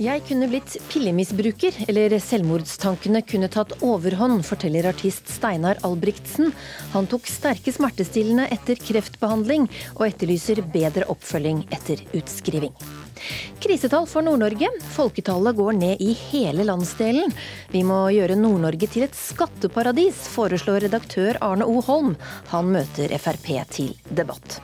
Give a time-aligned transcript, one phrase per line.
[0.00, 6.54] Jeg kunne blitt pillemisbruker, eller selvmordstankene kunne tatt overhånd, forteller artist Steinar Albrigtsen.
[6.94, 9.66] Han tok sterke smertestillende etter kreftbehandling,
[9.98, 12.72] og etterlyser bedre oppfølging etter utskriving.
[13.60, 14.70] Krisetall for Nord-Norge.
[14.94, 17.34] Folketallet går ned i hele landsdelen.
[17.68, 21.82] Vi må gjøre Nord-Norge til et skatteparadis, foreslår redaktør Arne O.
[21.84, 22.14] Holm.
[22.54, 24.62] Han møter Frp til debatt.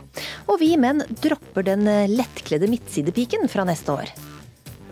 [0.48, 4.16] Og vi menn dropper den lettkledde midtsidepiken fra neste år.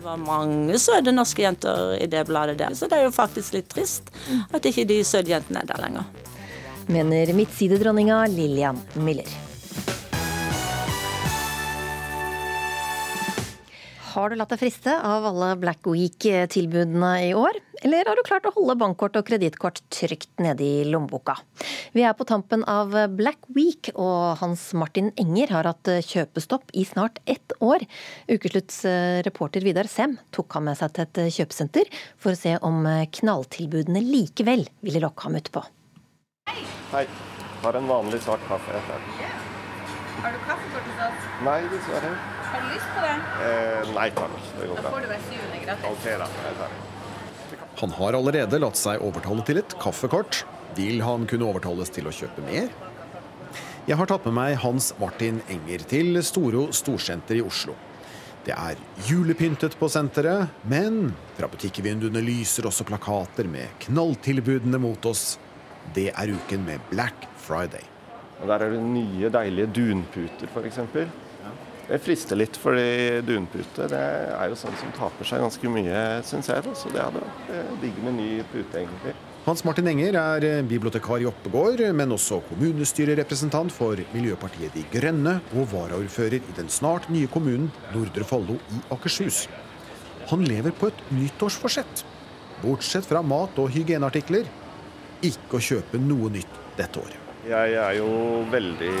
[0.05, 3.71] Var mange søte norske jenter i det bladet der, så det er jo faktisk litt
[3.73, 4.11] trist
[4.53, 6.05] at ikke de søte jentene er der lenger.
[6.93, 9.31] Mener midtsidedronninga Lillian Miller.
[14.15, 17.57] Har du latt deg friste av alle Black Week-tilbudene i år?
[17.83, 21.33] Eller har du klart å holde bankkort og kredittkort trygt nede i lommeboka?
[21.91, 26.85] Vi er på tampen av Black Week, og Hans Martin Enger har hatt kjøpestopp i
[26.87, 27.83] snart ett år.
[28.31, 28.85] Ukeslutts
[29.27, 32.87] reporter Vidar Sem tok ham med seg til et kjøpesenter for å se om
[33.19, 35.65] knalltilbudene likevel ville lokke ham utpå.
[36.53, 36.63] Hei.
[36.93, 37.03] Hei.
[37.67, 38.79] Har en vanlig svart kaffe.
[39.19, 39.35] Ja.
[40.23, 40.64] Har du oss?
[41.43, 42.11] Nei, dessverre.
[42.47, 43.15] Har du lyst på det?
[43.43, 44.35] Eh, nei takk.
[44.55, 45.87] Det går Da får du være syvende gratis.
[45.91, 46.27] Ok, da.
[46.45, 47.59] Jeg tar det.
[47.81, 50.43] Han har allerede latt seg overtale til et kaffekort.
[50.77, 52.69] Vil han kunne overtales til å kjøpe mer?
[53.85, 57.75] Jeg har tatt med meg Hans Martin Enger til Storo Storsenter i Oslo.
[58.45, 65.35] Det er julepyntet på senteret, men fra butikkvinduene lyser også plakater med knalltilbudene mot oss.
[65.93, 67.83] Det er uken med Black Friday.
[68.41, 70.79] Og der er det nye, deilige dunputer, f.eks.
[71.85, 74.01] Det frister litt, fordi dunpute det
[74.33, 76.73] er jo sånn som taper seg ganske mye, syns jeg.
[76.73, 79.13] Så det hadde vært digg med ny pute, egentlig.
[79.45, 85.35] Hans Martin Enger er eh, bibliotekar i Oppegård, men også kommunestyrerepresentant for Miljøpartiet De Grønne
[85.53, 89.43] og varaordfører i den snart nye kommunen Nordre Follo i Akershus.
[90.31, 92.01] Han lever på et nyttårsforsett.
[92.63, 94.49] Bortsett fra mat og hygieneartikler,
[95.29, 97.24] ikke å kjøpe noe nytt dette året.
[97.45, 98.09] Jeg er jo
[98.49, 98.93] veldig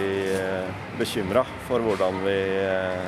[0.99, 3.07] bekymra for hvordan vi eh,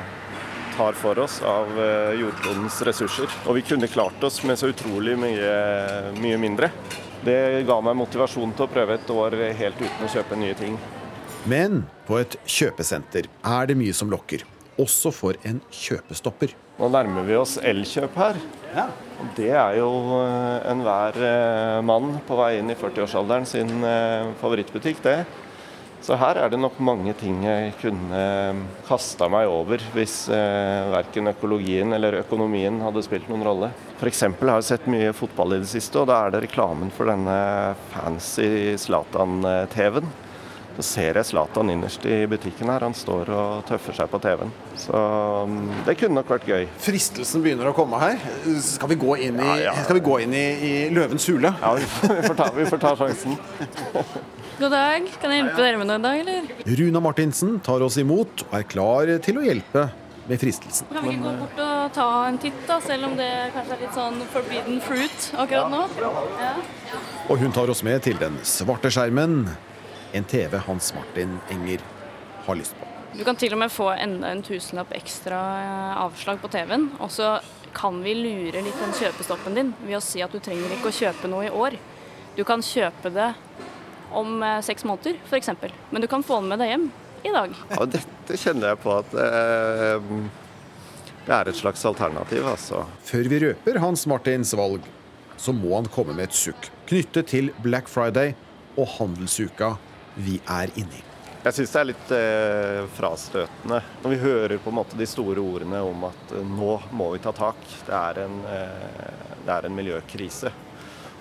[0.74, 3.30] tar for oss av eh, jordklodens ressurser.
[3.46, 5.54] Og vi kunne klart oss med så utrolig mye,
[6.18, 6.72] mye mindre.
[7.22, 7.38] Det
[7.68, 10.74] ga meg motivasjon til å prøve et år helt uten å kjøpe nye ting.
[11.46, 14.42] Men på et kjøpesenter er det mye som lokker,
[14.74, 16.56] også for en kjøpestopper.
[16.78, 18.36] Nå nærmer vi oss Elkjøp her.
[19.18, 19.90] Og Det er jo
[20.20, 25.16] eh, enhver eh, mann på vei inn i 40-årsalderen sin eh, favorittbutikk, det.
[26.06, 28.20] Så her er det nok mange ting jeg kunne
[28.86, 33.72] kasta meg over hvis eh, verken økologien eller økonomien hadde spilt noen rolle.
[33.98, 34.22] F.eks.
[34.38, 37.34] har jeg sett mye fotball i det siste, og da er det reklamen for denne
[37.90, 40.14] fancy Zlatan-TV-en.
[40.78, 44.52] Så ser jeg Zlatan innerst i butikken her, han står og tøffer seg på TV-en.
[44.78, 44.94] Så
[45.50, 46.68] mm, det kunne nok vært gøy.
[46.84, 48.22] Fristelsen begynner å komme her.
[48.62, 49.74] Skal vi gå inn i, Ja, ja.
[49.82, 51.50] Skal vi gå inn i, i løvens hule?
[51.50, 53.34] Ja, vi får, vi får, ta, vi får ta sjansen.
[54.62, 55.10] God dag.
[55.18, 56.54] Kan jeg hjelpe dere med noe i dag, eller?
[56.78, 59.88] Runa Martinsen tar oss imot og er klar til å hjelpe
[60.30, 60.86] med fristelsen.
[60.94, 63.82] Kan vi ikke gå bort og ta en titt, da, selv om det kanskje er
[63.82, 65.86] litt sånn forbidden fruit akkurat nå?
[66.38, 66.52] Ja.
[67.26, 69.42] Og hun tar oss med til den svarte skjermen.
[70.12, 71.82] En TV Hans Martin Enger
[72.46, 72.86] har lyst på.
[73.16, 76.90] Du kan til og med få enda en tusenlapp ekstra eh, avslag på TV-en.
[77.00, 77.38] Og så
[77.76, 80.98] kan vi lure litt den kjøpestoppen din ved å si at du trenger ikke å
[80.98, 81.78] kjøpe noe i år.
[82.36, 83.30] Du kan kjøpe det
[84.16, 85.50] om eh, seks måneder, f.eks.
[85.90, 86.86] Men du kan få den med deg hjem
[87.24, 87.56] i dag.
[87.72, 90.12] Ja, dette kjenner jeg på at eh,
[91.28, 92.84] det er et slags alternativ, altså.
[93.04, 94.84] Før vi røper Hans Martins valg,
[95.38, 98.32] så må han komme med et sukk knyttet til Black Friday
[98.78, 99.74] og handelsuka
[100.18, 101.04] vi er inne i.
[101.44, 105.40] Jeg syns det er litt eh, frastøtende når vi hører på en måte de store
[105.40, 107.60] ordene om at eh, nå må vi ta tak.
[107.86, 110.50] Det er en, eh, det er en miljøkrise.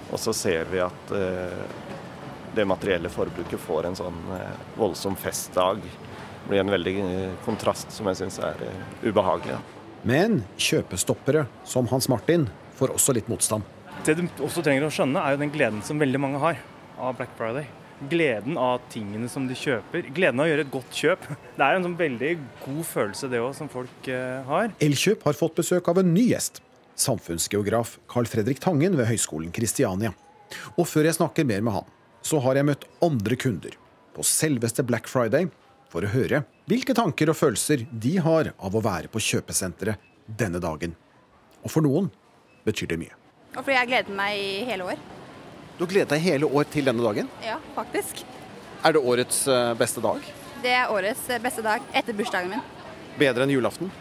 [0.09, 1.61] Og så ser vi at eh,
[2.57, 5.85] det materielle forbruket får en sånn eh, voldsom festdag.
[5.85, 9.61] Det blir en veldig eh, kontrast som jeg syns er eh, ubehagelig.
[10.07, 13.65] Men kjøpestoppere som Hans Martin får også litt motstand.
[14.05, 16.59] Det du også trenger å skjønne, er jo den gleden som veldig mange har
[16.97, 17.67] av Black Friday.
[18.11, 20.05] Gleden av tingene som de kjøper.
[20.13, 21.25] Gleden av å gjøre et godt kjøp.
[21.57, 24.71] Det er en sånn veldig god følelse det òg, som folk eh, har.
[24.83, 26.61] Elkjøp har fått besøk av en ny gjest.
[26.97, 30.13] Samfunnsgeograf Carl Fredrik Tangen ved Høgskolen Kristiania.
[30.77, 31.89] Og før jeg snakker mer med han,
[32.25, 33.77] så har jeg møtt andre kunder
[34.15, 35.49] på selveste Black Friday
[35.91, 40.61] for å høre hvilke tanker og følelser de har av å være på kjøpesenteret denne
[40.63, 40.95] dagen.
[41.63, 42.09] Og for noen
[42.67, 43.15] betyr det mye.
[43.55, 45.05] Og fordi jeg gleder meg i hele år.
[45.77, 47.27] Du har gledet deg hele år til denne dagen.
[47.45, 48.23] Ja, faktisk.
[48.81, 50.23] Er det årets eh, beste dag?
[50.63, 52.63] Det er årets beste dag etter bursdagen min.
[53.19, 53.91] Bedre enn julaften?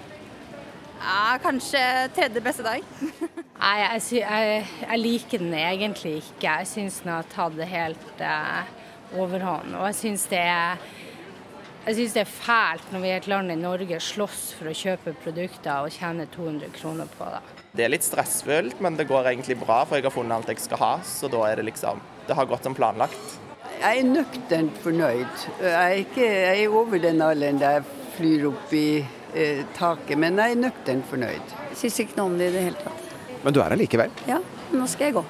[0.96, 1.82] Ja, kanskje
[2.17, 2.81] tredje beste dag.
[3.61, 6.46] Nei, jeg, sy jeg, jeg liker den egentlig ikke.
[6.62, 8.73] Jeg syns den har tatt det helt eh,
[9.20, 9.76] overhånd.
[9.76, 10.46] Og jeg syns det
[11.87, 15.84] det er fælt når vi i et land i Norge slåss for å kjøpe produkter
[15.84, 17.56] og tjene 200 kroner på det.
[17.76, 20.62] Det er litt stressfullt, men det går egentlig bra, for jeg har funnet alt jeg
[20.64, 20.93] skal ha.
[21.05, 23.34] Så da er det liksom Det har gått som planlagt.
[23.76, 25.43] Jeg er nøkternt fornøyd.
[25.61, 28.87] Jeg er, ikke, jeg er over den alderen der jeg flyr opp i
[29.37, 31.52] eh, taket, men jeg er nøkternt fornøyd.
[31.75, 33.12] Jeg syns ikke noe om det i det hele tatt.
[33.44, 34.17] Men du er her likevel?
[34.26, 34.40] Ja,
[34.73, 35.25] nå skal jeg gå.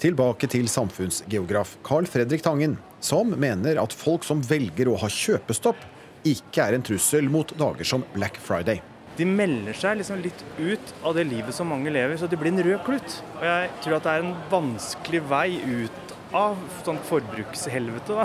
[0.00, 5.82] Tilbake til samfunnsgeograf Carl Fredrik Tangen, som mener at folk som velger å ha kjøpestopp,
[6.30, 8.80] ikke er en trussel mot dager som Black Friday.
[9.20, 12.54] De melder seg liksom litt ut av det livet som mange lever, så det blir
[12.54, 13.16] en rød klut.
[13.36, 16.56] Og jeg tror at det er en vanskelig vei ut av
[16.86, 18.16] sånn forbrukshelvete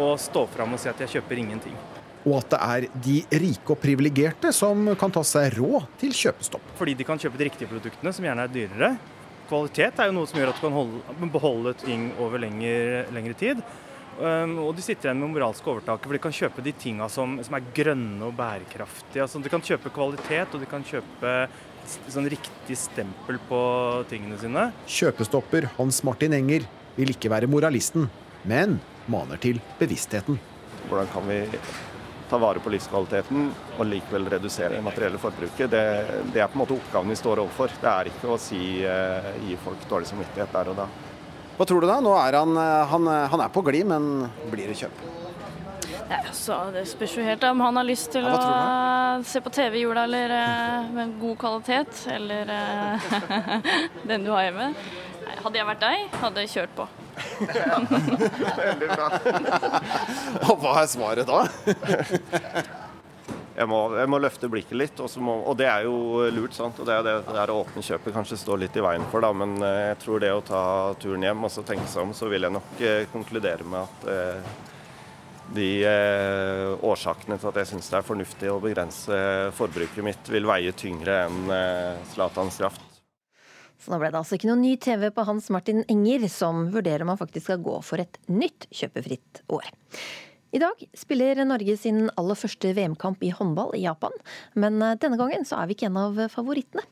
[0.00, 1.76] å stå fram og si at jeg kjøper ingenting.
[2.24, 6.72] Og at det er de rike og privilegerte som kan ta seg råd til kjøpestopp.
[6.78, 8.94] Fordi de kan kjøpe de riktige produktene, som gjerne er dyrere.
[9.50, 13.36] Kvalitet er jo noe som gjør at du kan holde, beholde ting over lengre, lengre
[13.36, 13.60] tid.
[14.14, 17.36] Um, og de sitter igjen med moralsk overtaket, for de kan kjøpe de tinga som,
[17.42, 19.24] som, er grønne og bærekraftige.
[19.24, 21.32] Altså, de kan kjøpe kvalitet, og de kan kjøpe
[21.84, 23.60] sånn riktig stempel på
[24.10, 24.68] tingene sine.
[24.88, 28.06] Kjøpestopper Hans Martin Enger vil ikke være moralisten,
[28.48, 28.78] men
[29.10, 30.38] maner til bevisstheten.
[30.88, 31.40] Hvordan kan vi
[32.30, 35.72] ta vare på livskvaliteten og likevel redusere det materielle forbruket?
[35.72, 35.82] Det,
[36.30, 37.74] det, er på en måte oppgaven vi står overfor.
[37.82, 40.88] Det er ikke å si, uh, gi folk dårlig samvittighet der og da.
[41.54, 42.00] Hva tror du da?
[42.02, 45.04] Nå er han, eh, han, eh, han er på glid, men blir det kjøp?
[46.04, 49.52] Nei, altså, Det spørs jo helt om han har lyst til ja, å se på
[49.54, 50.34] TV i jula eller
[50.92, 52.52] med god kvalitet, eller
[54.10, 54.68] den du har hjemme.
[55.24, 56.88] Nei, hadde jeg vært deg, hadde jeg kjørt på.
[58.60, 59.08] Veldig bra.
[60.50, 61.44] Og hva er svaret da?
[63.54, 66.56] Jeg, må, jeg må, løfte blikket litt, og, må, og, det er jo lurt.
[66.56, 66.78] sant?
[66.80, 69.30] Og Det er det, er å åpne kjøpet kanskje står litt i veien for, da,
[69.36, 70.62] men eh, jeg tror det å ta
[71.02, 74.08] turen hjem og så tenke seg om, så vil jeg nok eh, konkludere med at
[74.10, 74.54] eh,
[75.54, 79.20] de eh, årsakene til at jeg syns det er fornuftig å begrense
[79.58, 82.90] forbruket mitt, vil veie tyngre enn eh, Zlatans kraft.
[83.84, 87.04] Så nå ble det altså ikke noe ny TV på Hans Martin Enger, som vurderer
[87.04, 89.68] om han faktisk skal gå for et nytt kjøpefritt år.
[90.54, 94.14] I dag spiller Norge sin aller første VM-kamp i håndball i Japan.
[94.54, 96.84] Men eh, denne gangen så er vi ikke en av favorittene.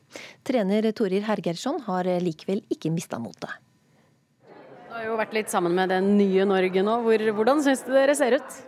[0.43, 3.55] Trener Torir Hergersson har likevel ikke mista motet.
[4.43, 6.99] Du har jo vært litt sammen med det nye Norge nå.
[7.07, 8.59] hvordan syns du dere ser ut?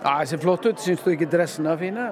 [0.00, 0.78] Ja, det ser flott ut.
[0.80, 2.04] Syns du ikke dressene er fine?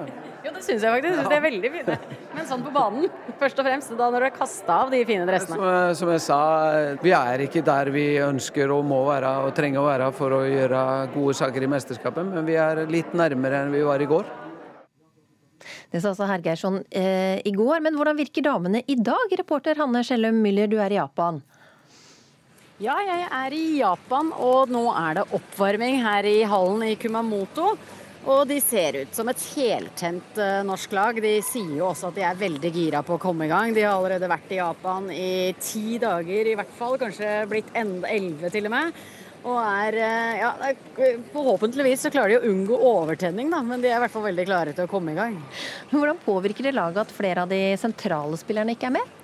[0.43, 1.29] Jo, det syns jeg faktisk.
[1.29, 1.95] De er veldig fine.
[2.35, 3.07] Men sånn på banen,
[3.39, 3.93] først og fremst.
[3.99, 5.57] Da når du har kasta av de fine dressene.
[5.57, 6.41] Som, som, jeg sa,
[7.03, 10.43] vi er ikke der vi ønsker og må være og trenger å være for å
[10.47, 10.83] gjøre
[11.15, 14.29] gode saker i mesterskapet, men vi er litt nærmere enn vi var i går.
[15.89, 17.81] Det sa altså Hergeirsson eh, i går.
[17.85, 19.33] Men hvordan virker damene i dag?
[19.41, 21.41] Reporter Hanne Skjellum Müller, du er i Japan.
[22.79, 27.73] Ja, jeg er i Japan, og nå er det oppvarming her i hallen i Kumamoto.
[28.23, 31.19] Og de ser ut som et heltent uh, norsk lag.
[31.19, 33.75] De sier jo også at de er veldig gira på å komme i gang.
[33.75, 38.53] De har allerede vært i Japan i ti dager i hvert fall, kanskje blitt elleve
[38.55, 39.03] til og med.
[39.43, 43.99] Og er, uh, ja, Forhåpentligvis så klarer de å unngå overtenning, da, men de er
[43.99, 45.35] i hvert fall veldig klare til å komme i gang.
[45.91, 49.18] Hvordan påvirker det laget at flere av de sentrale spillerne ikke er med?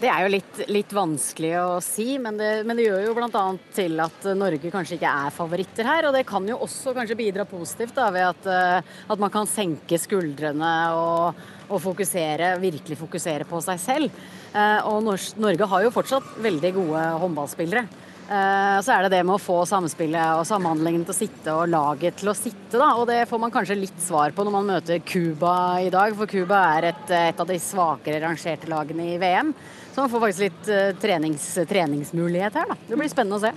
[0.00, 3.42] Det er jo litt, litt vanskelig å si, men det, men det gjør jo bl.a.
[3.76, 6.06] til at Norge kanskje ikke er favoritter her.
[6.08, 9.48] Og det kan jo også kanskje bidra positivt da, ved at, eh, at man kan
[9.50, 14.22] senke skuldrene og, og fokusere, virkelig fokusere på seg selv.
[14.56, 17.84] Eh, og Norge har jo fortsatt veldig gode håndballspillere.
[18.30, 21.68] Eh, så er det det med å få samspillet og samhandlingen til å sitte og
[21.74, 22.92] laget til å sitte, da.
[22.96, 25.54] Og det får man kanskje litt svar på når man møter Cuba
[25.84, 29.52] i dag, for Cuba er et, et av de svakere rangerte lagene i VM.
[30.00, 32.70] Så man får faktisk litt uh, trenings, treningsmulighet her.
[32.70, 32.76] Da.
[32.88, 33.50] Det blir spennende å se.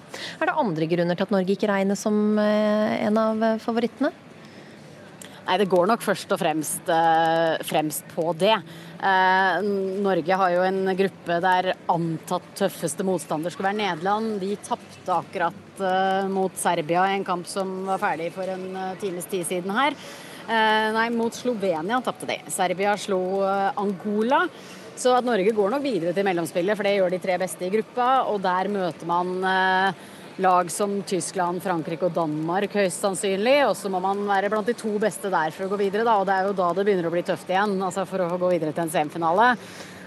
[0.44, 4.10] Er det andre grunner til at Norge ikke regnes som uh, en av eh, favorittene?
[5.46, 6.92] Nei, Det går nok først og fremst,
[7.70, 8.58] fremst på det.
[10.04, 14.38] Norge har jo en gruppe der antatt tøffeste motstander skal være Nederland.
[14.44, 15.82] De tapte akkurat
[16.32, 18.70] mot Serbia i en kamp som var ferdig for en
[19.04, 20.00] times tid siden her.
[20.96, 22.40] nei, mot Slovenia tapte de.
[22.52, 23.20] Serbia slo
[23.76, 24.46] Angola.
[24.96, 27.72] Så at Norge går nok videre til mellomspillet, for det gjør de tre beste i
[27.74, 28.10] gruppa.
[28.30, 30.04] Og der møter man eh,
[30.44, 33.58] lag som Tyskland, Frankrike og Danmark høyst sannsynlig.
[33.68, 36.20] Og så må man være blant de to beste der for å gå videre, da.
[36.20, 38.54] Og det er jo da det begynner å bli tøft igjen, altså for å gå
[38.54, 39.54] videre til en semifinale.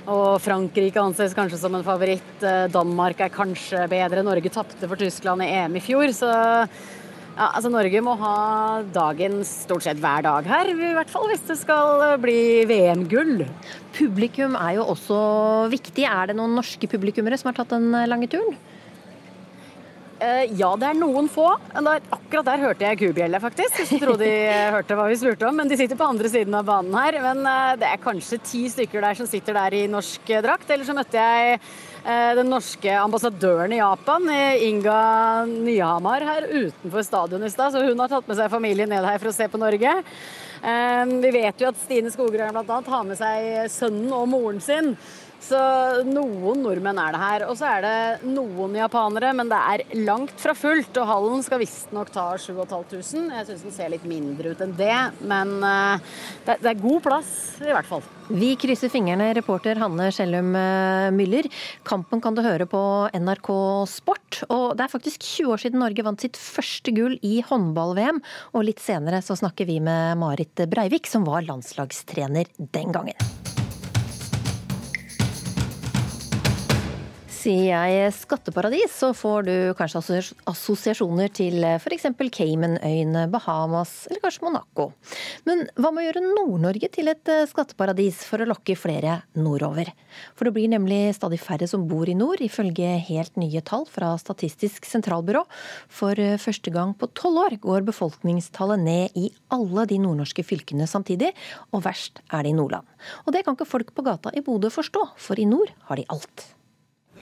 [0.07, 2.37] Og Frankrike anses kanskje som en favoritt.
[2.47, 4.23] Eh, Danmark er kanskje bedre.
[4.27, 6.31] Norge tapte for Tyskland i EM i fjor, så
[7.37, 8.37] Ja, altså Norge må ha
[8.95, 13.43] dagen stort sett hver dag her, i hvert fall hvis det skal bli VM-gull.
[13.93, 15.19] Publikum er jo også
[15.69, 16.07] viktig.
[16.09, 18.57] Er det noen norske publikummere som har tatt den lange turen?
[20.17, 21.51] Uh, ja, det er noen få.
[21.77, 23.83] Akkurat der hørte jeg kubjella, faktisk.
[23.85, 25.61] Jeg trodde de hørte hva vi spurte om.
[25.61, 27.19] Men de sitter på andre siden av banen her.
[27.21, 27.45] Men
[27.77, 30.73] det er kanskje ti stykker der som sitter der i norsk drakt.
[30.73, 31.61] Eller så møtte jeg
[32.07, 34.29] den norske ambassadøren i Japan,
[34.63, 34.99] Inga
[35.51, 37.75] Nyhamar, her utenfor stadion i stad.
[37.75, 39.97] Så hun har tatt med seg familien ned her for å se på Norge.
[40.63, 42.79] Vi vet jo at Stine Skogrøyen bl.a.
[42.95, 44.95] har med seg sønnen og moren sin.
[45.43, 45.59] Så
[46.09, 47.45] noen nordmenn er det her.
[47.51, 50.97] Og så er det noen japanere, men det er langt fra fullt.
[51.01, 53.31] Og hallen skal visstnok ta 7500.
[53.37, 57.33] Jeg syns den ser litt mindre ut enn det, men det, det, er god plass,
[57.63, 58.05] i hvert fall.
[58.27, 61.47] Vi krysser fingrene, reporter Hanne Skjellum eh, Myller.
[61.87, 62.83] Kampen kan du høre på
[63.15, 63.51] NRK
[63.93, 64.43] Sport.
[64.51, 68.23] Og det er faktisk 20 år siden Norge vant sitt første gull i håndball-VM.
[68.57, 73.46] Og litt senere så snakker vi med Marit Breivik, som var landslagstrener den gangen.
[77.47, 80.01] Sier jeg skatteparadis, så får du kanskje
[80.51, 82.09] assosiasjoner til f.eks.
[82.35, 84.89] Caymanøyene, Bahamas eller kanskje Monaco.
[85.47, 89.93] Men hva med å gjøre Nord-Norge til et eh, skatteparadis for å lokke flere nordover?
[90.35, 94.11] For det blir nemlig stadig færre som bor i nord, ifølge helt nye tall fra
[94.19, 95.45] Statistisk sentralbyrå.
[95.87, 100.91] For eh, første gang på tolv år går befolkningstallet ned i alle de nordnorske fylkene
[100.91, 101.31] samtidig,
[101.71, 102.91] og verst er det i Nordland.
[103.23, 106.11] Og det kan ikke folk på gata i Bodø forstå, for i nord har de
[106.11, 106.49] alt.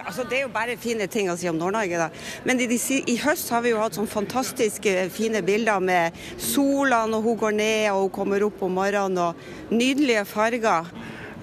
[0.02, 2.08] Altså, det er jo bare fine ting å si om Nord-Norge, da.
[2.48, 7.04] Men i, de, i, høst har vi jo hatt sånn fantastiske fine bilder med sola
[7.06, 10.90] når hun går ned og hun kommer opp om morgenen, og nydelige farger.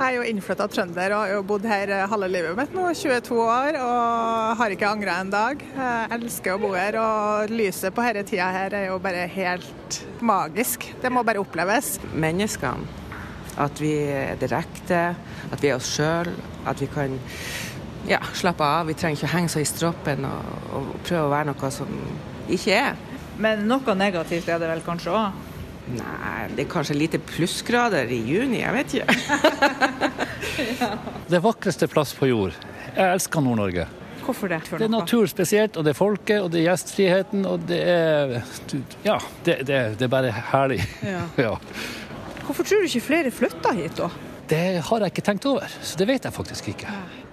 [0.01, 3.39] Jeg er jo innflytta trønder og har jo bodd her halve livet mitt nå, 22
[3.39, 5.65] år, og har ikke angra en dag.
[5.77, 10.01] Jeg elsker å bo her, og lyset på denne tida her er jo bare helt
[10.19, 10.89] magisk.
[10.99, 11.99] Det må bare oppleves.
[12.11, 12.99] Menneskene.
[13.61, 15.11] At vi er direkte,
[15.51, 16.31] at vi er oss sjøl,
[16.65, 17.19] at vi kan
[18.09, 18.89] ja, slappe av.
[18.89, 21.93] Vi trenger ikke å henge seg i stroppen og, og, prøve å være noe som
[22.51, 22.99] ikke er.
[23.41, 25.47] Men noe negativt er det vel kanskje òg?
[25.91, 29.15] Nei, det er kanskje lite plussgrader i juni, jeg vet ikke.
[30.79, 30.91] ja.
[31.31, 32.55] Det vakreste plass på jord.
[32.91, 33.87] Jeg elsker Nord-Norge.
[34.21, 34.59] Hvorfor det?
[34.69, 38.35] Det er natur spesielt, og det er folket, og det er gjestfriheten, og det er
[39.07, 40.81] Ja, det, det, det er bare herlig.
[41.01, 41.23] Ja.
[41.47, 41.55] ja.
[42.45, 44.11] Hvorfor tror du ikke flere flytter hit, da?
[44.51, 46.91] Det har jeg ikke tenkt over, så det vet jeg faktisk ikke.
[46.91, 47.30] Ja.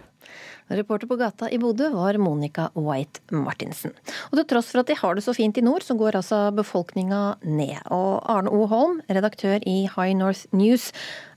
[0.69, 3.95] Reporter på gata i Bodø var Monica White Martinsen.
[4.29, 6.41] Og til tross for at de har det så fint i nord, så går altså
[6.57, 7.79] befolkninga ned.
[7.95, 8.67] Og Arne O.
[8.69, 10.91] Holm, redaktør i High North News.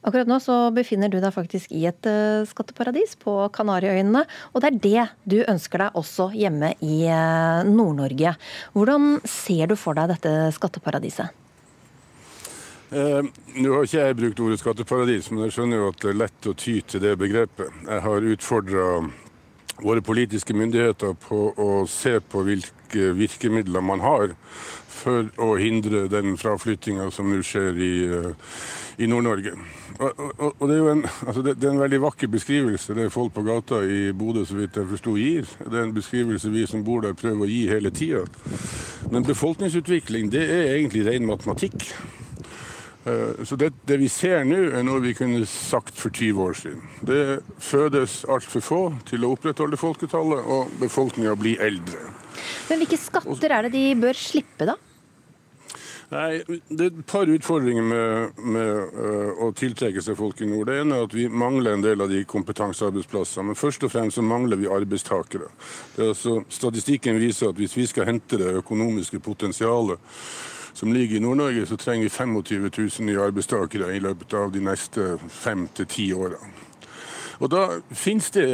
[0.03, 4.25] Akkurat nå så befinner du deg faktisk i et uh, skatteparadis på Kanariøyene.
[4.51, 8.35] Og det er det du ønsker deg også hjemme i uh, Nord-Norge.
[8.75, 11.40] Hvordan ser du for deg dette skatteparadiset?
[12.91, 13.23] Eh,
[13.55, 16.47] nå har ikke jeg brukt ordet skatteparadis, men jeg skjønner jo at det er lett
[16.51, 17.71] å ty til det begrepet.
[17.87, 18.87] Jeg har utfordra
[19.81, 24.35] våre politiske myndigheter på å se på hvilke virkemidler man har
[24.91, 28.51] for å hindre den fraflyttinga som nå skjer i, eh,
[28.99, 29.55] i Nord-Norge.
[29.95, 33.05] Og, og, og, det, er en, altså det, det, er en veldig vakker beskrivelse det
[33.07, 35.47] er folk på gata i Bodø så vidt jeg forsto gir.
[35.63, 38.25] Det er en beskrivelse vi som bor der prøver å gi hele tida.
[39.13, 41.93] Men befolkningsutvikling det er egentlig ren matematikk.
[43.05, 46.59] Eh, så det, det, vi ser nå, er noe vi kunne sagt for 20 år
[46.59, 46.85] siden.
[47.07, 47.23] Det
[47.63, 52.11] fødes altfor få til å opprettholde folketallet, og befolkninga blir eldre.
[52.69, 54.77] Men hvilke skatter er det de bør slippe, da?
[56.11, 60.67] Nei, Det er et par utfordringer med, med uh, å tiltrekke seg folk i nord.
[60.67, 63.47] Det ene er at vi mangler en del av de kompetansearbeidsplassene.
[63.47, 65.47] Men først og fremst så mangler vi arbeidstakere.
[65.95, 70.03] Altså, statistikken viser at hvis vi skal hente det økonomiske potensialet
[70.73, 74.63] som ligger i Nord-Norge, så trenger vi 25 000 nye arbeidstakere i løpet av de
[74.65, 76.51] neste fem til ti årene.
[77.41, 77.65] Og da
[77.97, 78.47] finnes det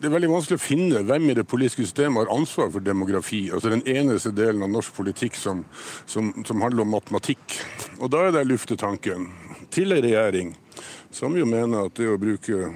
[0.00, 3.42] det er veldig vanskelig å finne hvem i det politiske systemet har ansvar for demografi.
[3.52, 5.60] Altså den eneste delen av norsk politikk som,
[6.08, 7.58] som, som handler om matematikk.
[7.98, 9.28] Og da er det luftetanken
[9.68, 10.54] til en regjering
[11.12, 12.70] som jo mener at det å bruke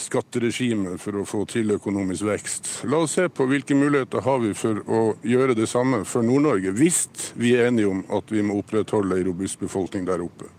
[0.00, 2.70] skatteregimet for å få til økonomisk vekst.
[2.90, 6.74] La oss se på hvilke muligheter har vi for å gjøre det samme for Nord-Norge,
[6.76, 7.02] hvis
[7.38, 10.50] vi er enige om at vi må opprettholde en robust befolkning der oppe.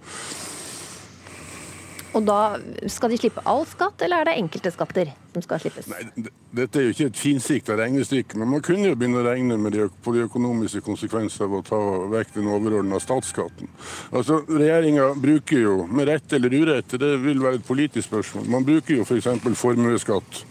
[2.17, 2.57] Og da
[2.89, 5.89] skal de slippe all skatt, eller er det enkelte skatter som skal slippes?
[5.91, 6.25] Nei,
[6.57, 9.85] Dette er jo ikke et finsikta regnestykke, men man kunne jo begynne å regne de,
[10.01, 11.81] på de økonomiske konsekvenser av å ta
[12.15, 13.69] vekk den overordna statsskatten.
[14.09, 18.65] Altså, Regjeringa bruker jo, med rett eller urett, det vil være et politisk spørsmål, man
[18.65, 19.29] bruker jo f.eks.
[19.43, 20.43] For formuesskatt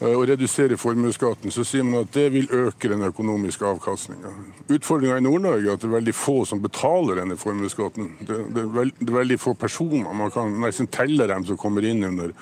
[0.00, 4.32] eh, og redusere formuesskatten, så sier man at det vil øke den økonomiske avkastninga.
[4.68, 8.12] Utfordringa i Nord-Norge er at det er veldig få som betaler denne formuesskatten.
[8.20, 10.12] Det, det, veld, det, er veldig få personer.
[10.12, 12.34] Man kan nesten telle dem som kommer inn under,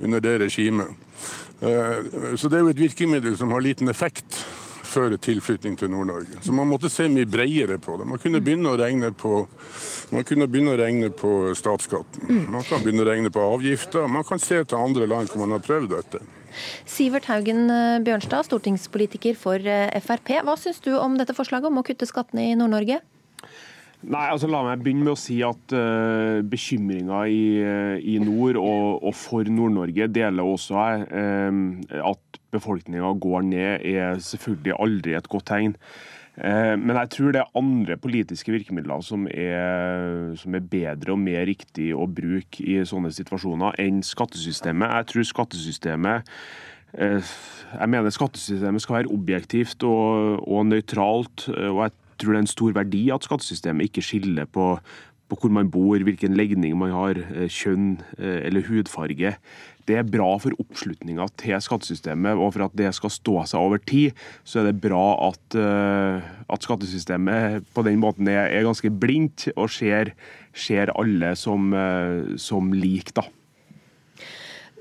[0.00, 0.90] under det regimet.
[1.60, 4.42] Eh, så det er jo et virkemiddel som har liten effekt
[4.92, 6.42] før tilflytting til Nord-Norge.
[6.42, 8.08] Så man måtte se mye bredere på det.
[8.08, 12.28] Man kunne begynne å regne på, å regne på statsskatten.
[12.52, 14.08] Man kan begynne å regne på avgifter.
[14.08, 16.22] Man kan se til andre land hvor man har prøvd dette.
[16.88, 20.36] Sivert Haugen eh, Bjørnstad, stortingspolitiker for eh, Frp.
[20.46, 23.00] Hva syns du om dette forslaget om å kutte skattene i Nord-Norge?
[24.02, 27.42] Nei, altså La meg begynne med å si at uh, bekymringa i,
[28.02, 31.04] i, nord og, og for Nord-Norge deler også jeg.
[31.14, 31.60] Um,
[32.10, 35.76] at befolkninga går ned er selvfølgelig aldri et godt tegn.
[36.32, 41.20] Uh, men jeg tror det er andre politiske virkemidler som er, som er bedre og
[41.20, 44.94] mer riktig å bruke i sånne situasjoner enn skattesystemet.
[44.96, 46.36] Jeg tror skattesystemet
[46.92, 51.46] jeg mener skattesystemet skal være objektivt og, og nøytralt.
[51.48, 54.76] og jeg tror det er en stor verdi at skattesystemet ikke skiller på,
[55.28, 59.34] på hvor man bor, hvilken legning man har, eh, kjønn eh, eller hudfarge.
[59.88, 63.82] Det er bra for oppslutninga til skattesystemet, og for at det skal stå seg over
[63.82, 68.92] tid, så er det bra at, eh, at skattesystemet på den måten er, er ganske
[68.92, 70.14] blindt og ser,
[70.54, 71.72] ser alle som,
[72.40, 73.26] som lik, da.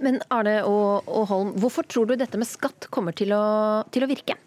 [0.01, 3.43] Men Arne og, og Holm, hvorfor tror du dette med skatt kommer til å,
[3.93, 4.37] til å virke?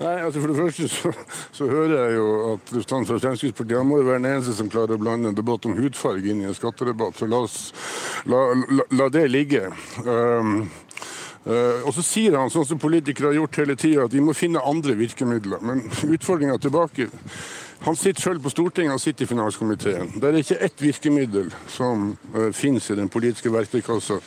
[0.00, 1.12] Nei, altså For det første så,
[1.54, 4.70] så hører jeg jo at representanten fra Fremskrittspartiet han må jo være den eneste som
[4.72, 7.18] klarer å blande en debatt om hudfarge inn i en skattedebatt.
[7.18, 7.58] Så la, oss,
[8.26, 8.42] la,
[8.78, 9.68] la, la det ligge.
[10.06, 10.66] Um,
[11.42, 14.30] Uh, og så sier han, sånn som politikere har gjort hele tida, at vi må
[14.30, 15.58] finne andre virkemidler.
[15.66, 17.08] Men utfordringa tilbake
[17.82, 20.12] Han sitter selv på Stortinget, han sitter i finanskomiteen.
[20.22, 24.20] Det er ikke ett virkemiddel som uh, finnes i den politiske verktøykassa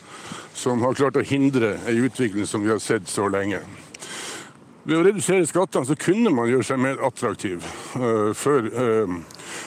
[0.55, 3.61] som har klart å hindre ei utvikling som vi har sett så lenge.
[4.85, 7.63] Ved å redusere skattene så kunne man gjøre seg mer attraktiv
[7.97, 9.15] uh, for uh,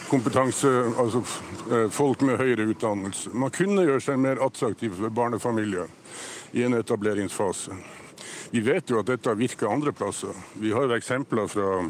[0.07, 3.33] kompetanse, altså uh, folk med høyere utdannelse.
[3.35, 5.91] Man kunne gjøre seg mer attraktiv for barnefamilier
[6.55, 7.75] i en etableringsfase.
[8.53, 10.39] Vi vet jo at dette virker andre plasser.
[10.55, 11.83] Vi har eksempler fra,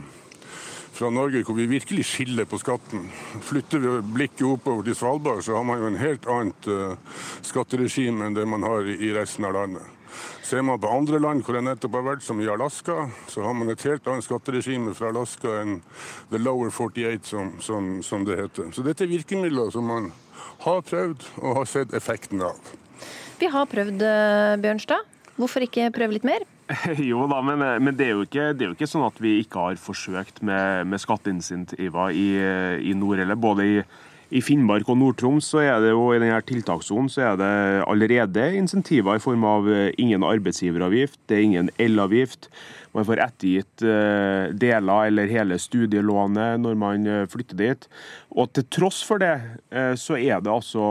[0.96, 3.04] fra Norge hvor vi virkelig skiller på skatten.
[3.44, 6.72] Flytter vi blikket oppover til Svalbard, så har man jo en helt annet
[7.44, 9.97] skatteregime enn det man har i resten av landet.
[10.48, 13.56] Ser man på andre land hvor det nettopp har vært, som i Alaska, så har
[13.56, 15.78] man et helt annet skatteregime fra Alaska enn
[16.32, 18.70] the lower 48, som, som, som det heter.
[18.72, 20.10] Så dette er virkemidler som man
[20.64, 22.72] har prøvd og har sett effekten av.
[23.38, 25.04] Vi har prøvd, eh, Bjørnstad.
[25.38, 26.42] Hvorfor ikke prøve litt mer?
[27.10, 29.38] Jo da, men, eh, men det, er ikke, det, er jo ikke, sånn at vi
[29.42, 32.28] ikke har forsøkt med, med skatteinsentiver i,
[32.88, 33.78] i nord, eller både i
[34.28, 37.52] i Finnmark og Nord-Troms er det jo i denne tiltakssonen er det
[37.88, 42.50] allerede insentiver i form av eh, ingen arbeidsgiveravgift, det er ingen elavgift.
[42.98, 47.86] Man får ettergitt eh, deler eller hele studielånet når man eh, flytter dit.
[48.38, 49.32] Og til tross for det,
[49.98, 50.82] så er det altså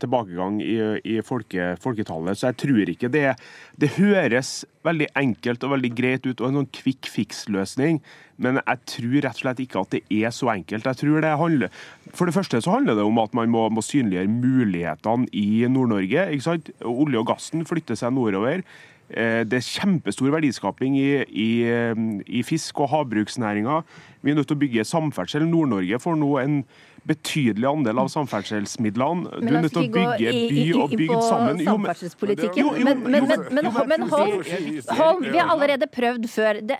[0.00, 2.38] tilbakegang i, i folke, folketallet.
[2.38, 3.34] Så jeg tror ikke det
[3.74, 7.98] Det høres veldig enkelt og veldig greit ut og en sånn quick fix-løsning.
[8.36, 10.88] Men jeg tror rett og slett ikke at det er så enkelt.
[10.88, 11.84] Jeg tror det handler,
[12.14, 16.28] For det første så handler det om at man må, må synliggjøre mulighetene i Nord-Norge.
[16.30, 16.70] ikke sant?
[16.84, 18.64] Olje og gassen flytter seg nordover.
[19.10, 21.50] Eh, det er kjempestor verdiskaping i, i,
[22.24, 23.82] i fisk- og havbruksnæringa.
[24.24, 25.44] Vi er nødt til å bygge samferdsel.
[25.48, 26.58] Nord-Norge får nå en
[27.04, 29.42] betydelig andel av samferdselsmidlene.
[29.44, 31.60] Du er nødt til å bygge by og bygd sammen.
[31.60, 32.70] Jo, samferdselspolitikken.
[32.86, 34.38] Men, men, men, men Holm,
[34.96, 36.62] Holm, vi har allerede prøvd før.
[36.64, 36.78] Det,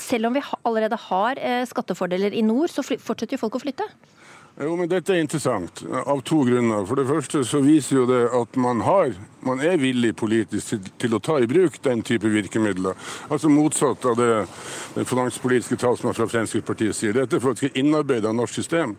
[0.00, 3.86] selv om vi allerede har eh, skattefordeler i nord, så fortsetter jo folk å flytte.
[4.60, 6.84] Jo, men Dette er interessant av to grunner.
[6.84, 9.14] For det første så viser jo det at man, har,
[9.48, 12.98] man er villig politisk til, til, å ta i bruk den type virkemidler.
[13.32, 14.28] Altså motsatt av det
[14.92, 17.16] den finanspolitiske talsmannen fra Fremskrittspartiet sier.
[17.16, 18.92] Dette er for skal innarbeide norsk system.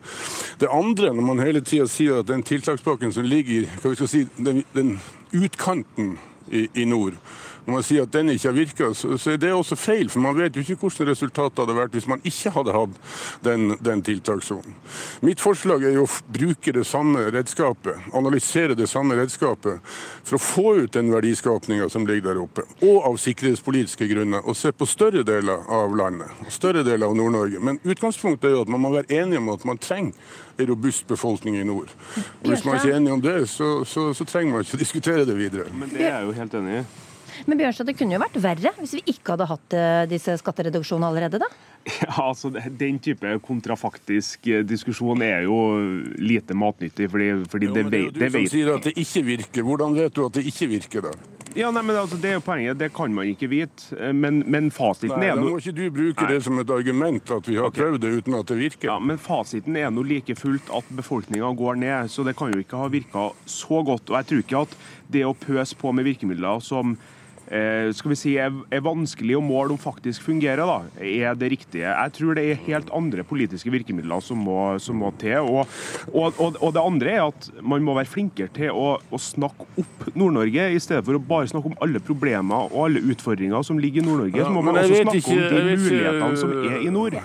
[0.57, 4.65] Det andre, når man hele tida sier at den tiltakspakken som ligger i si, den,
[4.73, 4.95] den
[5.37, 6.15] utkanten
[6.49, 7.21] i, i nord
[7.65, 10.09] når man sier at den ikke har virka, så, er det også feil.
[10.11, 12.97] For man vet jo ikke hvordan resultatet hadde vært hvis man ikke hadde hatt
[13.45, 14.75] den, den tiltakssonen.
[15.23, 19.79] Mitt forslag er jo å bruke det samme redskapet, analysere det samme redskapet,
[20.27, 22.67] for å få ut den verdiskapninga som ligger der oppe.
[22.83, 24.43] Og av sikkerhetspolitiske grunner.
[24.43, 26.31] Og se på større deler av landet.
[26.51, 27.63] Større deler av Nord-Norge.
[27.63, 30.11] Men utgangspunktet er jo at man må være enig om at man trenger
[30.57, 31.89] en robust befolkning i nord.
[32.43, 35.25] Og Hvis man ikke er enig om det, så, så, så trenger man ikke diskutere
[35.25, 35.71] det videre.
[35.73, 36.85] Men det er jeg jo helt enig i.
[37.45, 41.11] Men Bjørnstad, det kunne jo vært verre hvis vi ikke hadde hatt eh, disse skattereduksjonene
[41.11, 41.51] allerede, da?
[42.03, 45.57] Ja, altså Den type kontrafaktisk eh, diskusjon er jo
[46.17, 47.09] lite matnyttig.
[47.11, 49.67] fordi, fordi jo, det, det, er jo du som sier at det ikke virker.
[49.67, 51.15] Hvordan vet du at det ikke virker, da?
[51.53, 53.93] Ja, nei, men altså, Det er jo poenget, det kan man ikke vite.
[53.99, 55.53] Eh, men, men fasiten Nei, er Da no...
[55.53, 58.49] må ikke du bruke det som et argument at vi har prøvd det uten at
[58.49, 58.89] det virker.
[58.89, 62.63] Ja, Men fasiten er nå like fullt at befolkninga går ned, så det kan jo
[62.63, 64.09] ikke ha virka så godt.
[64.09, 64.77] Og jeg tror ikke at
[65.13, 66.97] det å pøse på med virkemidler som
[67.93, 71.85] skal vi si, er, er vanskelig å måle om faktisk fungerer, da, er det riktige.
[71.89, 75.39] Jeg tror det er helt andre politiske virkemidler som må, som må til.
[75.45, 75.69] Og,
[76.11, 79.67] og, og, og det andre er at man må være flinkere til å, å snakke
[79.83, 83.79] opp Nord-Norge, i stedet for å bare snakke om alle problemer og alle utfordringer som
[83.81, 84.41] ligger i Nord-Norge.
[84.41, 87.19] Ja, så må man også snakke ikke- om de mulighetene som er i nord.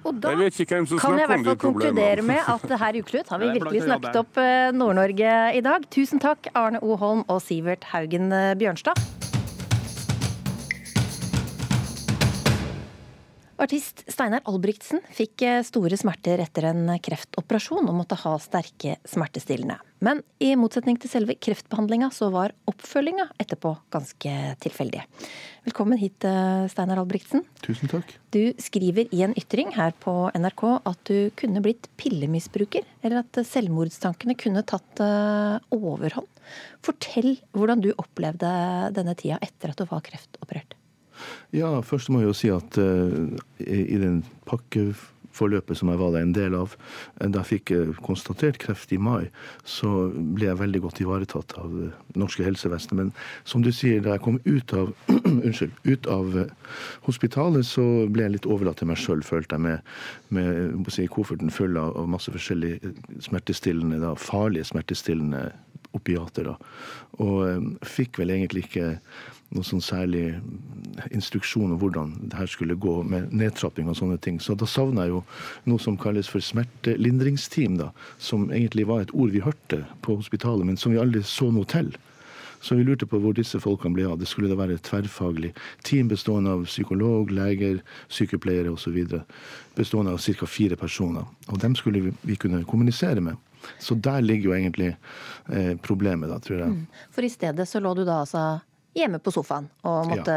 [0.00, 3.50] Og da kan jeg i hvert fall konkludere med at her i Ukeslutt har vi
[3.58, 5.84] virkelig snakket opp eh, Nord-Norge i dag.
[5.92, 6.96] Tusen takk, Arne O.
[7.00, 9.19] Holm og Sivert Haugen eh, Bjørnstad.
[13.60, 19.76] Artist Steinar Albrigtsen fikk eh, store smerter etter en kreftoperasjon og måtte ha sterke smertestillende.
[20.00, 24.32] Men i motsetning til selve kreftbehandlinga, så var oppfølginga etterpå ganske
[24.64, 25.04] tilfeldig.
[25.68, 27.44] Velkommen hit, eh, Steinar Albrigtsen.
[27.60, 28.16] Tusen takk.
[28.32, 33.44] Du skriver i en ytring her på NRK at du kunne blitt pillemisbruker, eller at
[33.44, 36.32] selvmordstankene kunne tatt eh, overhånd.
[36.80, 38.48] Fortell hvordan du opplevde
[38.96, 40.79] denne tida etter at du var kreftoperert.
[41.56, 43.30] Ja, først må jeg jo si at uh,
[43.62, 46.76] i, i den pakkeforløpet som jeg var en del av,
[47.20, 47.72] eh, da jeg fikk
[48.06, 49.30] konstatert kreft i mai,
[49.64, 52.96] så ble jeg veldig godt ivaretatt av det norske helsevesenet.
[52.98, 53.14] Men
[53.48, 54.92] som du sier, da jeg kom ut av,
[55.46, 56.36] unnskyld, ut av
[57.08, 59.90] hospitalet, så ble jeg litt overlatt til meg sjøl, følte jeg, med,
[60.34, 62.94] med si, kofferten full av, av masse forskjellige
[63.26, 65.50] smertestillende, da, farlige smertestillende
[65.96, 66.52] opiater.
[66.52, 66.56] Da.
[67.22, 68.94] Og fikk vel egentlig ikke
[69.50, 70.24] noe sånn særlig
[71.14, 74.38] instruksjon om hvordan det her skulle gå med nedtrapping og sånne ting.
[74.42, 75.22] Så da savna jeg jo
[75.70, 77.90] noe som kalles for smertelindringsteam, da.
[78.18, 81.68] Som egentlig var et ord vi hørte på hospitalet, men som vi aldri så noe
[81.70, 81.92] til.
[82.60, 84.18] Så vi lurte på hvor disse folkene ble av.
[84.20, 85.54] Det skulle da være et tverrfaglig
[85.86, 87.80] team bestående av psykolog, leger,
[88.12, 88.98] sykepleiere osv.
[89.78, 90.46] Bestående av ca.
[90.46, 91.24] fire personer.
[91.48, 93.40] Og dem skulle vi, kunne kommunisere med.
[93.80, 94.90] Så der ligger jo egentlig
[95.48, 96.76] eh, problemet, da, tror jeg.
[97.12, 98.60] For i stedet så lå du da altså
[98.96, 100.36] hjemme på sofaen og måtte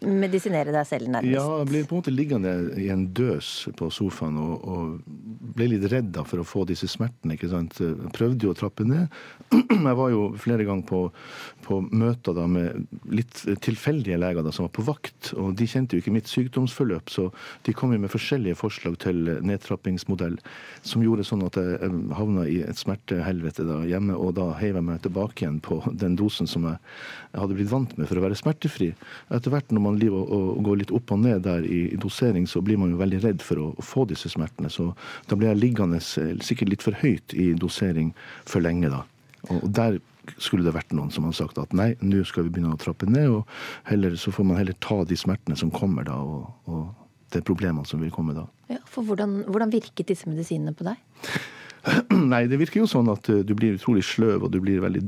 [0.00, 1.34] medisinere deg selv nærmest.
[1.34, 5.68] Ja, jeg ble på en måte liggende i en døs på sofaen og, og ble
[5.74, 7.36] litt redd for å få disse smertene.
[7.36, 7.76] ikke sant?
[7.82, 9.12] Jeg prøvde jo å trappe ned.
[9.52, 11.00] Jeg var jo flere ganger på,
[11.66, 15.32] på møter da med litt tilfeldige leger da, som var på vakt.
[15.36, 17.28] og De kjente jo ikke mitt sykdomsforløp, så
[17.66, 20.38] de kom jo med forskjellige forslag til nedtrappingsmodell
[20.86, 24.88] som gjorde sånn at jeg havna i et smertehelvete da hjemme, og da heiv jeg
[24.88, 26.80] meg tilbake igjen på den dosen som jeg
[27.36, 28.92] hadde blitt vant med for å være smertefri.
[29.32, 32.62] Etter hvert når man liver og, går litt opp og ned der i, dosering, så
[32.64, 34.70] blir man jo veldig redd for å, få disse smertene.
[34.72, 34.90] Så
[35.30, 38.12] da ble jeg liggende sikkert litt for høyt i dosering
[38.48, 39.04] for lenge, da.
[39.48, 40.00] Og, og der
[40.38, 43.08] skulle det vært noen som hadde sagt at nei, nå skal vi begynne å trappe
[43.10, 46.84] ned, og heller, så får man heller ta de smertene som kommer da, og, og
[47.34, 48.46] de problemene som vil komme da.
[48.70, 51.00] Ja, for hvordan, hvordan virket disse medisinene på deg?
[52.32, 55.02] Nei, det virker jo sånn at du blir utrolig sløv, og du blir veldig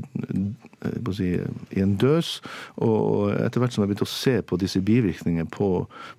[1.15, 1.29] si,
[1.75, 2.39] i en døs.
[2.83, 5.69] Og etter hvert som jeg begynte å se på disse bivirkningene på,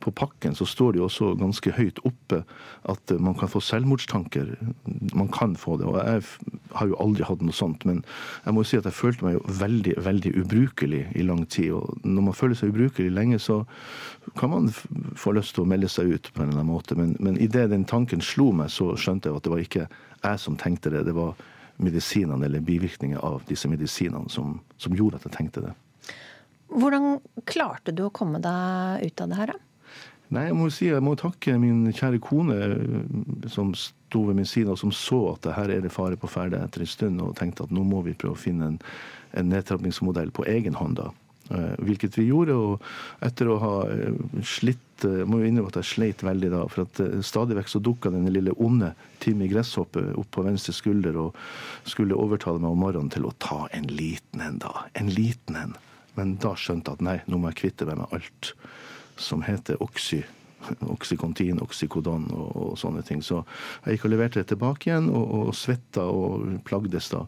[0.02, 2.42] på, pakken, så står det jo også ganske høyt oppe
[2.88, 4.54] at man kan få selvmordstanker.
[5.14, 5.88] Man kan få det.
[5.90, 6.24] Og jeg
[6.76, 8.02] har jo aldri hatt noe sånt, men
[8.44, 11.74] jeg må jo si at jeg følte meg jo veldig, veldig ubrukelig i lang tid.
[11.76, 13.62] Og når man føler seg ubrukelig lenge, så
[14.38, 16.98] kan man få lyst til å melde seg ut på en eller annen måte.
[16.98, 19.88] Men, men idet den tanken slo meg, så skjønte jeg at det var ikke
[20.26, 21.04] jeg som tenkte det.
[21.08, 21.36] Det var
[21.82, 25.74] medisinene eller bivirkninger av disse medisinene som, som, gjorde at jeg tenkte det.
[26.72, 29.62] Hvordan klarte du å komme deg ut av det her, da?
[30.34, 32.56] Nei, Jeg må si jeg må takke min kjære kone
[33.52, 36.58] som sto ved min side, og som så at her er det fare på ferde
[36.58, 38.80] etter en stund, og tenkte at nå må vi prøve å finne en,
[39.38, 40.98] en nedtrappingsmodell på egen hånd.
[40.98, 41.12] da.
[41.48, 42.56] Hvilket vi gjorde.
[42.58, 43.74] Og etter å ha
[44.42, 46.62] slitt Jeg må jo innrømme at jeg sleit veldig da.
[46.72, 51.18] For at stadig vekk så dukka denne lille onde Timmy Gresshoppe opp på venstre skulder
[51.20, 51.36] og
[51.84, 54.86] skulle overtale meg om morgenen til å ta en liten en, da.
[54.96, 55.76] En liten en.
[56.16, 58.54] Men da skjønte jeg at nei, nå må jeg kvitte meg med alt
[59.20, 60.22] som heter Oxy.
[60.92, 63.22] Oxycontin, Oxycodon og, og, sånne ting.
[63.24, 63.42] Så
[63.84, 67.24] jeg gikk og leverte det tilbake igjen, og, og svetta og plagdes da.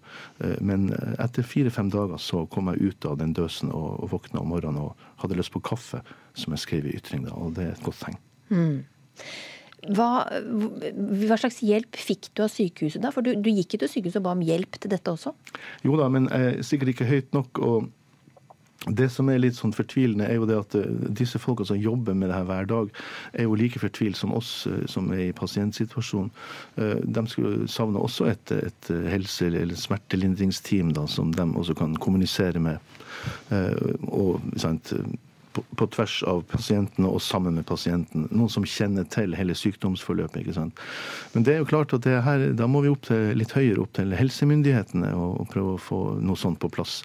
[0.64, 4.50] Men etter fire-fem dager så kom jeg ut av den døsen og, og våkna om
[4.54, 6.02] morgenen og hadde lyst på kaffe,
[6.38, 8.18] som jeg skrev i ytring da, og det er et godt tegn.
[8.48, 8.82] Mm.
[9.94, 13.12] Hva, hva, slags hjelp fikk du av sykehuset da?
[13.14, 15.32] For du, du gikk jo til sykehuset og ba om hjelp til dette også?
[15.86, 17.60] Jo da, men eh, sikkert ikke høyt nok.
[17.62, 17.86] og
[18.86, 20.86] Det som er litt sånn fortvilende, er jo det at eh,
[21.18, 22.92] disse folka som jobber med det her hver dag,
[23.34, 26.30] er jo like fortvilt som oss eh, som er i pasientsituasjonen.
[26.78, 31.96] Eh, De skulle savne også et, et helse- eller smertelindringsteam da, som de også kan
[31.98, 32.78] kommunisere med.
[34.14, 34.92] Og sant,
[35.58, 38.28] på, på, tvers av pasientene og sammen med pasienten.
[38.30, 40.40] Noen som kjenner til hele sykdomsforløpet.
[40.42, 40.82] ikke sant?
[41.34, 43.82] Men det er jo klart at det her, da må vi opp til, litt høyere
[43.82, 47.00] opp til helsemyndighetene og, og prøve å få noe sånt på plass.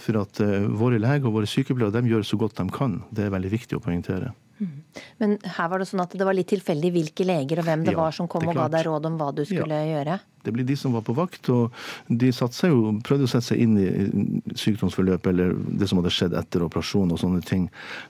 [0.00, 3.00] For at uh, våre leger og våre sykepleiere de gjør så godt de kan.
[3.14, 4.32] Det er veldig viktig å poengtere.
[4.58, 5.04] Mm.
[5.22, 7.94] Men her var det sånn at det var litt tilfeldig hvilke leger og hvem det
[7.94, 9.92] ja, var som kom og ga deg råd om hva du skulle ja.
[9.98, 10.18] gjøre?
[10.44, 11.74] Det blir de som var på vakt, og
[12.08, 13.88] de jo, prøvde å sette seg inn i
[14.56, 17.66] sykdomsforløpet eller det som hadde skjedd etter operasjon og sånne ting,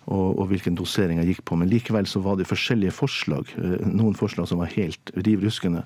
[0.06, 1.58] og, og hvilken dosering jeg gikk på.
[1.58, 3.50] Men likevel så var det forskjellige forslag.
[3.58, 5.82] Eh, noen forslag som var helt riv ruskende.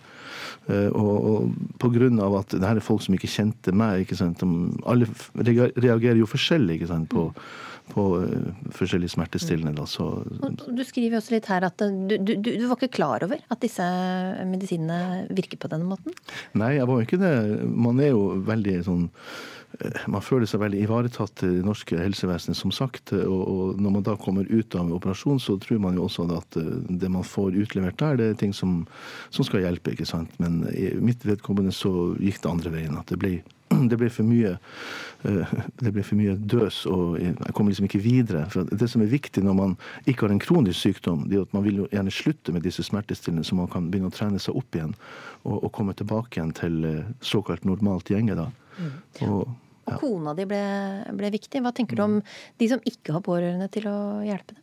[0.69, 4.05] Eh, og, og på grunn av at det her er folk som ikke kjente meg,
[4.05, 4.43] ikke sant?
[4.87, 7.11] alle reagerer jo forskjellig ikke sant?
[7.13, 7.31] på
[7.91, 9.75] på eh, forskjellige smertestillende.
[9.77, 10.11] Da, så...
[10.69, 13.87] Du skriver også litt her at du, du, du, var ikke klar over at disse
[14.49, 16.15] medisinene virker på denne måten?
[16.59, 17.35] Nei, jeg var jo ikke det.
[17.67, 19.07] Man er jo veldig sånn
[19.81, 23.15] eh, man føler seg veldig ivaretatt i det norske helsevesenet, som sagt.
[23.23, 26.77] Og, når man da kommer ut av operasjon, så tror man jo også at eh,
[27.03, 28.83] det man får utlevert der, det er ting som,
[29.31, 29.97] som skal hjelpe.
[29.97, 30.39] ikke sant?
[30.43, 33.01] Men i mitt vedkommende så gikk det andre veien.
[33.01, 33.41] At det ble
[33.91, 38.03] det ble for mye eh, det ble for mye døs, og jeg kom liksom ikke
[38.03, 38.45] videre.
[38.53, 41.57] For det som er viktig når man ikke har en kronisk sykdom, det er at
[41.57, 44.59] man vil jo gjerne slutte med disse smertestillende, så man kan begynne å trene seg
[44.59, 44.95] opp igjen
[45.43, 48.39] og, og komme tilbake igjen til eh, såkalt normalt gjenge.
[48.39, 48.49] da.
[48.79, 48.93] Mm.
[49.29, 49.47] Og,
[49.87, 49.97] ja.
[49.97, 50.65] og kona di ble,
[51.19, 51.63] ble, viktig.
[51.65, 52.19] Hva tenker du om
[52.63, 54.62] de som ikke har pårørende til å hjelpe dem?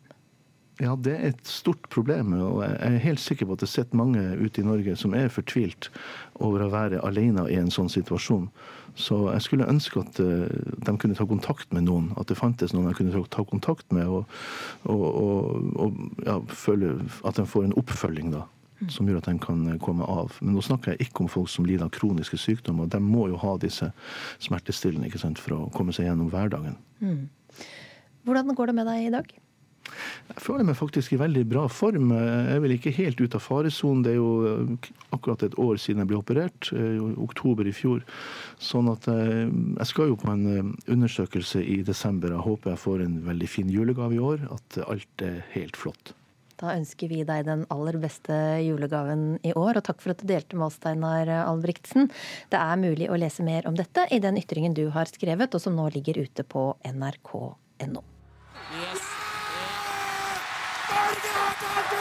[0.79, 2.33] Ja, det er et stort problem.
[2.39, 5.31] Og jeg er helt sikker på at det sitter mange ute i Norge som er
[5.33, 5.89] fortvilt
[6.39, 8.47] over å være alene i en sånn situasjon.
[8.99, 10.47] Så jeg skulle ønske at uh,
[10.85, 12.13] de kunne ta kontakt med noen.
[12.19, 14.39] At det fantes noen de kunne ta kontakt med, og,
[14.87, 16.95] og, og, og ja, føle
[17.27, 18.31] at de får en oppfølging.
[18.37, 18.47] da
[18.87, 20.37] som gjør at de kan komme av.
[20.39, 22.87] Men nå snakker jeg ikke om folk som lider av kroniske sykdommer.
[22.87, 23.89] De må jo ha disse
[24.39, 26.77] smertestillende for å komme seg gjennom hverdagen.
[27.03, 27.25] Mm.
[28.23, 29.35] Hvordan går det med deg i dag?
[30.29, 32.11] Jeg føler meg faktisk i veldig bra form.
[32.13, 34.03] Jeg er vel ikke helt ute av faresonen.
[34.05, 37.73] Det er jo eh, akkurat et år siden jeg ble operert, eh, i oktober i
[37.75, 38.05] fjor.
[38.61, 42.35] Sånn at eh, jeg skal jo på en undersøkelse i desember.
[42.35, 44.45] Jeg håper jeg får en veldig fin julegave i år.
[44.53, 46.13] At alt er helt flott.
[46.59, 50.27] Da ønsker vi deg den aller beste julegaven i år, og takk for at du
[50.27, 52.11] delte med oss, Steinar Albrigtsen.
[52.51, 55.63] Det er mulig å lese mer om dette i den ytringen du har skrevet, og
[55.63, 58.03] som nå ligger ute på nrk.no.
[58.75, 59.08] Yes.
[61.59, 61.98] Det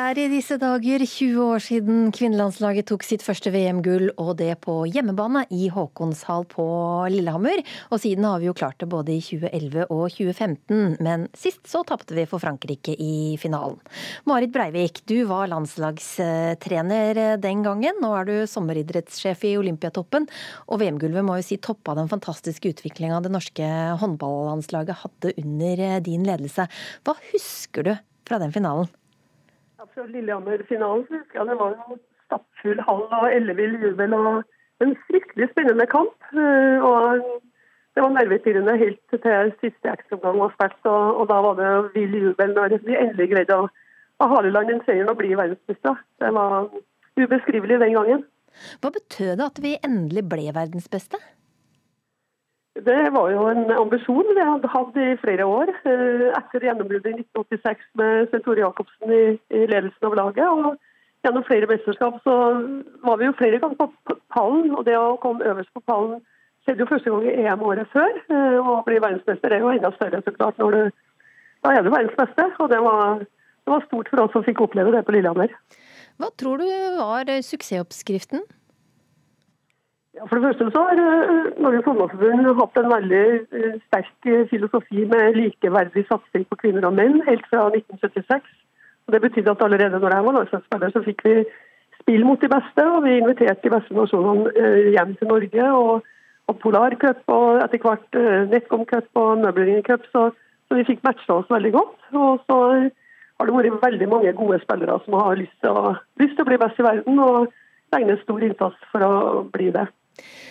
[0.00, 4.74] er i disse dager 20 år siden kvinnelandslaget tok sitt første VM-gull, og det på
[4.88, 6.66] hjemmebane i Håkonshall på
[7.12, 7.62] Lillehammer.
[7.92, 11.82] Og siden har vi jo klart det både i 2011 og 2015, men sist så
[11.88, 13.80] tapte vi for Frankrike i finalen.
[14.30, 17.98] Marit Breivik, du var landslagstrener den gangen.
[18.02, 20.28] Nå er du sommeridrettssjef i Olympiatoppen,
[20.68, 23.72] og VM-gulvet må jo si toppa den fantastiske utviklinga det norske
[24.04, 26.70] håndballandslaget hadde under din ledelse.
[27.04, 27.94] Hva husker du
[28.28, 28.90] fra den finalen?
[30.00, 31.76] Fra Lillehammer-finalen så husker jeg det var
[32.26, 34.14] stappfull hall og ellevill jubel.
[34.14, 34.42] og
[34.80, 36.16] En fryktelig spennende kamp.
[36.32, 37.40] Eh, og
[37.94, 40.84] Det var nervepirrende helt til siste ekstraomgang var spilt.
[40.86, 43.66] Og, og, da var det vill jubel når vi endelig greide å,
[44.22, 45.98] å hale land den seieren og bli verdensmestere.
[46.22, 46.70] Det var
[47.18, 48.22] ubeskrivelig den gangen.
[48.80, 51.18] Hva betød det at vi endelig ble verdensbeste?
[52.84, 55.72] Det var jo en ambisjon vi hadde hatt i flere år.
[55.88, 60.46] Eh, etter gjennombruddet i 1986 med Svein Tore Jacobsen i, i, ledelsen av laget.
[60.46, 60.78] og
[61.24, 62.34] Gjennom flere mesterskap så
[63.04, 64.70] var vi jo flere ganger på pallen.
[64.76, 66.22] og Det å komme øverst på pallen
[66.64, 68.22] skjedde jo første gang i EM året før.
[68.30, 70.58] Eh, og Å bli verdensmester er jo enda større, så klart.
[70.58, 70.82] når du,
[71.64, 72.48] Da er du verdens beste.
[72.58, 75.52] og det var, det var stort for oss som fikk oppleve det på Lillehammer.
[76.20, 78.44] Hva tror du var suksessoppskriften?
[80.18, 84.48] Ja, for det første så har eh, Norges Håndballforbund hatt en veldig eh, sterk eh,
[84.50, 88.48] filosofi med likeverdig satsing på kvinner og menn helt fra 1976.
[89.06, 91.36] Og det betydde at allerede når jeg var landslagsspiller, så fikk vi
[92.00, 92.88] spill mot de beste.
[92.96, 95.70] Og vi inviterte de beste nasjonene hjem til Norge.
[95.78, 96.10] Og,
[96.50, 98.20] og Polar og etter hvert
[98.50, 100.10] Netcom Cup og Møbelringen Cup.
[100.10, 101.96] Så, så, vi fikk matcha oss veldig godt.
[102.18, 106.34] Og så har det vært veldig mange gode spillere som har lyst til å, lyst
[106.34, 107.22] til å bli best i verden.
[107.30, 107.54] og
[107.94, 109.14] legger stor innsats for å
[109.50, 109.86] bli det.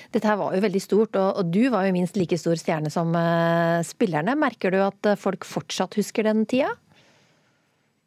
[0.09, 3.11] Dette her var jo veldig stort, og, du var jo minst like stor stjerne som
[3.13, 4.33] uh, spillerne.
[4.39, 6.71] Merker du at eh, folk fortsatt husker den tida?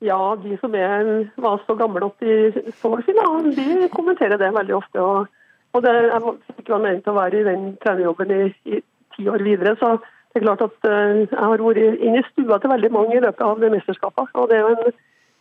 [0.03, 4.75] Ja, de som er, var så gamle at de så finalen, de kommenterer det veldig
[4.81, 4.99] ofte.
[4.99, 5.31] Og,
[5.77, 8.83] og det, jeg fikk ikke meningen til å være i den trenerjobben i, i
[9.15, 9.77] ti år videre.
[9.79, 9.95] så
[10.33, 13.23] det er klart at uh, Jeg har vært inne i stua til veldig mange i
[13.23, 14.33] løpet av det mesterskapet.
[14.35, 14.97] og Det er jo en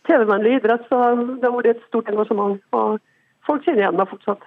[0.06, 2.60] TV-vennlig idrett, så det har vært et stort engasjement.
[2.70, 3.00] og
[3.46, 4.44] Folk kjenner igjen meg fortsatt.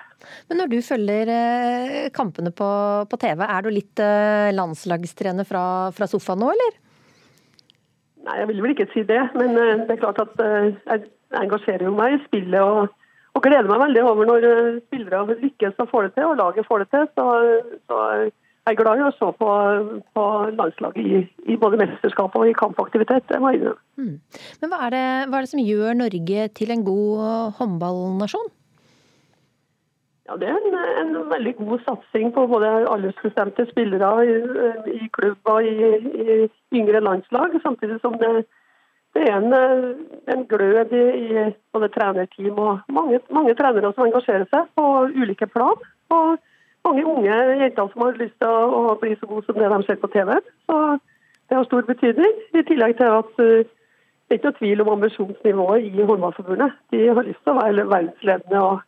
[0.50, 2.70] Men når du følger uh, kampene på,
[3.12, 6.78] på, TV, er du litt uh, landslagstrener fra, fra sofaen nå, eller?
[8.26, 9.20] Nei, jeg vil vel ikke si det.
[9.36, 11.10] Men det er klart at jeg
[11.42, 12.62] engasjerer meg i spillet.
[12.64, 12.96] og,
[13.36, 14.48] og gleder meg veldig over når
[14.88, 17.06] spillere lykkes og får det til, og laget får det til.
[17.20, 17.28] så,
[17.86, 18.02] så
[18.66, 19.48] jeg er glad i å se på,
[20.18, 20.22] på
[20.58, 21.20] landslaget i,
[21.54, 23.28] i, både mesterskap og i kampaktivitet.
[23.30, 23.76] Det må jeg.
[24.02, 24.16] Mm.
[24.64, 28.50] Men hva er, det, hva er, det, som gjør Norge til en god håndballnasjon?
[30.28, 34.38] Ja, Det er en, en, veldig god satsing på både aldersbestemte spillere i,
[35.04, 35.76] i klubb og i,
[36.26, 37.54] i, yngre landslag.
[37.62, 38.32] Samtidig som det,
[39.14, 39.54] det er en,
[40.34, 45.48] en glød i, i, både trenerteam og mange, mange trenere som engasjerer seg på ulike
[45.48, 45.86] plan.
[46.10, 46.38] Og
[46.86, 50.02] mange unge jenter som har lyst til å bli så gode som det de ser
[50.02, 50.34] på TV.
[50.66, 50.82] Så
[51.50, 52.34] det har stor betydning.
[52.58, 53.62] I tillegg til at uh,
[54.26, 56.78] det er ikke noe tvil om ambisjonsnivået i Håndballforbundet.
[56.92, 58.86] De har lyst til å være verdensledende og,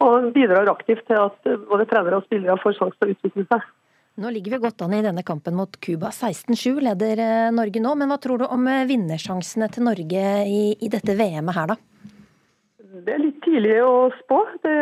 [0.00, 3.68] og bidrar aktivt til at både trenere og spillere får sjanse til å utvikle seg.
[4.20, 6.10] Nå ligger vi godt an i denne kampen mot Cuba.
[6.12, 7.94] 16-7 leder eh, Norge nå.
[7.96, 11.78] Men hva tror du om eh, vinnersjansene til Norge i, i dette VM-et her, da?
[12.90, 14.42] Det er litt tidlig å spå.
[14.66, 14.74] Det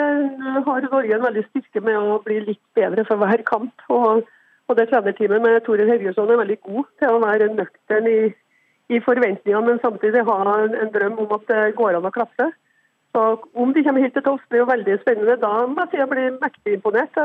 [0.66, 3.84] har Norge en veldig styrke med å bli litt bedre for hver kamp.
[3.94, 4.24] Og,
[4.66, 8.18] og det trenerteamet med Tore Helgesson er veldig god til å være nøktern i,
[8.90, 12.48] i forventningene, men samtidig ha en, en, drøm om at det går an å klaffe.
[13.18, 15.34] Så Om de kommer hit til topps, blir jo veldig spennende.
[15.42, 17.16] Da må jeg si jeg blir mektig imponert.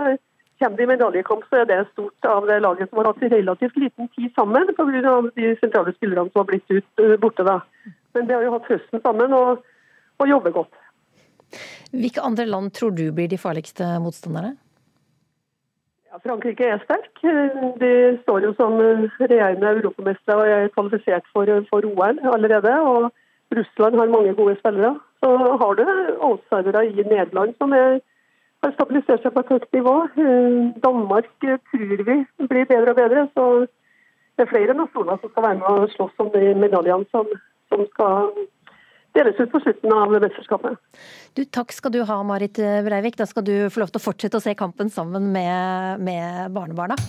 [0.62, 3.78] Kommer de i medaljekamp, så er det stort av det laget som har hatt relativt
[3.78, 4.86] liten tid sammen pga.
[5.36, 7.46] de sentrale spillerne som har blitt ut, borte.
[7.46, 7.60] da.
[8.14, 9.62] Men de har jo hatt høsten sammen og,
[10.18, 10.74] og jobber godt.
[11.94, 14.56] Hvilke andre land tror du blir de farligste motstandere?
[16.10, 17.14] Ja, Frankrike er sterk.
[17.82, 18.80] De står jo som
[19.22, 22.80] regjerende europamestere og er kvalifisert for, for, OL allerede.
[22.82, 23.12] og
[23.54, 24.96] Russland har mange gode spillere.
[25.24, 25.30] Så
[25.62, 25.86] har du
[26.20, 28.02] outsidere i Nederland som er,
[28.64, 29.94] har stabilisert seg på et høyt nivå.
[30.84, 32.18] Danmark tror vi
[32.50, 33.24] blir bedre og bedre.
[33.32, 33.46] Så
[34.36, 37.30] det er flere nasjoner som skal være med og slåss om de medaljene som,
[37.72, 38.34] som skal
[39.16, 40.76] deles ut på slutten av mesterskapet.
[41.38, 43.16] Du, takk skal du ha, Marit Breivik.
[43.16, 47.00] Da skal du få lov til å fortsette å se kampen sammen med, med barnebarna.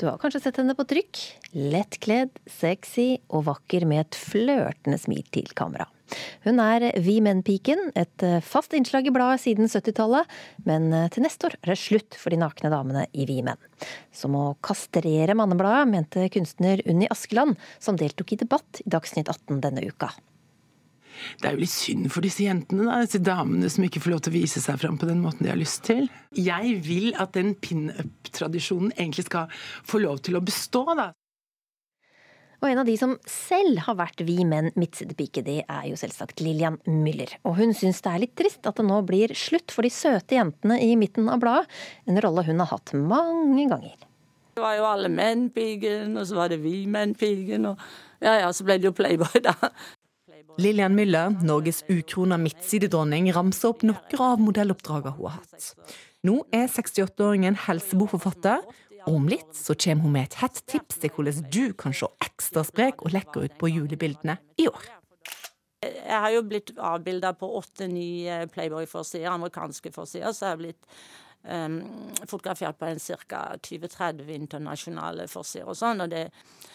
[0.00, 1.18] Du har kanskje sett henne på trykk.
[1.52, 5.84] Lettkledd, sexy og vakker med et flørtende smil til kamera.
[6.46, 10.24] Hun er Vi Menn-piken, et fast innslag i bladet siden 70-tallet.
[10.64, 13.60] Men til neste år er det slutt for de nakne damene i Vi Menn.
[14.08, 19.60] Som å kastrere Mannebladet, mente kunstner Unni Askeland, som deltok i debatt i Dagsnytt 18
[19.68, 20.14] denne uka.
[21.40, 24.24] Det er jo litt synd for disse jentene, da, disse damene som ikke får lov
[24.24, 26.08] til å vise seg fram på den måten de har lyst til.
[26.36, 29.50] Jeg vil at den pinup-tradisjonen egentlig skal
[29.86, 31.10] få lov til å bestå, da.
[32.60, 36.42] Og en av de som selv har vært Vi menn midtsidepike, det er jo selvsagt
[36.44, 37.32] Lillian Müller.
[37.48, 40.36] Og hun syns det er litt trist at det nå blir slutt for de søte
[40.36, 41.70] jentene i midten av bladet,
[42.04, 43.96] en rolle hun har hatt mange ganger.
[44.58, 47.80] Det var jo alle menn-pigen, og så var det Vi menn-pigen, og
[48.20, 49.54] ja ja, så ble det jo Playboy, da.
[50.58, 55.74] Lillian Müller, Norges ukrona midtsidedronning, ramser opp noen av modelloppdragene hun har hatt.
[56.26, 58.64] Nå er 68-åringen helsebokforfatter,
[59.08, 62.64] om litt så kommer hun med et hett tips til hvordan du kan se ekstra
[62.68, 64.90] sprek og lekker ut på julebildene i år.
[65.80, 70.90] Jeg har jo blitt avbilda på åtte-ni Playboy-forsider, amerikanske forsider, så jeg har blitt
[71.48, 71.78] um,
[72.26, 73.40] fotografert på en ca.
[73.56, 76.04] 20-30 internasjonale forsider og sånn.
[76.04, 76.26] Og det,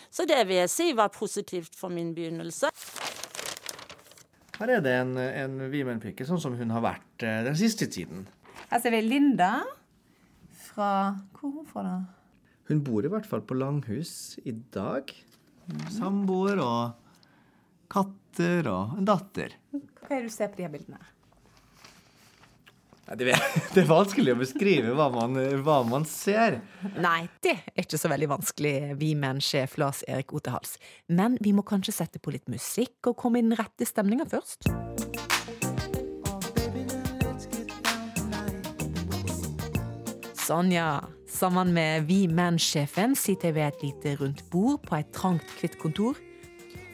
[0.09, 2.73] så det vil jeg si var positivt for min begynnelse.
[4.55, 8.23] Her er det en, en Vimen-pike, sånn som hun har vært den siste tiden.
[8.69, 9.57] Her ser vi Linda
[10.65, 10.91] fra
[11.35, 11.97] Hvor er hun fra, da?
[12.69, 15.11] Hun bor i hvert fall på Langhus i dag.
[15.93, 16.95] Samboer og
[17.91, 19.53] katter og en datter.
[19.75, 21.01] Hva er det du ser på de her bildene?
[23.75, 26.57] Det er vanskelig å beskrive hva man, hva man, ser.
[26.97, 30.79] Nei, det er ikke så veldig vanskelig, vi menn-sjef Lars Erik Otehals.
[31.05, 34.65] Men vi må kanskje sette på litt musikk og komme i den rette stemninga først.
[40.45, 41.05] Sånn, ja.
[41.29, 45.77] Sammen med Vi Menn-sjefen sitter jeg ved et lite rundt bord på et trangt, hvitt
[45.81, 46.17] kontor.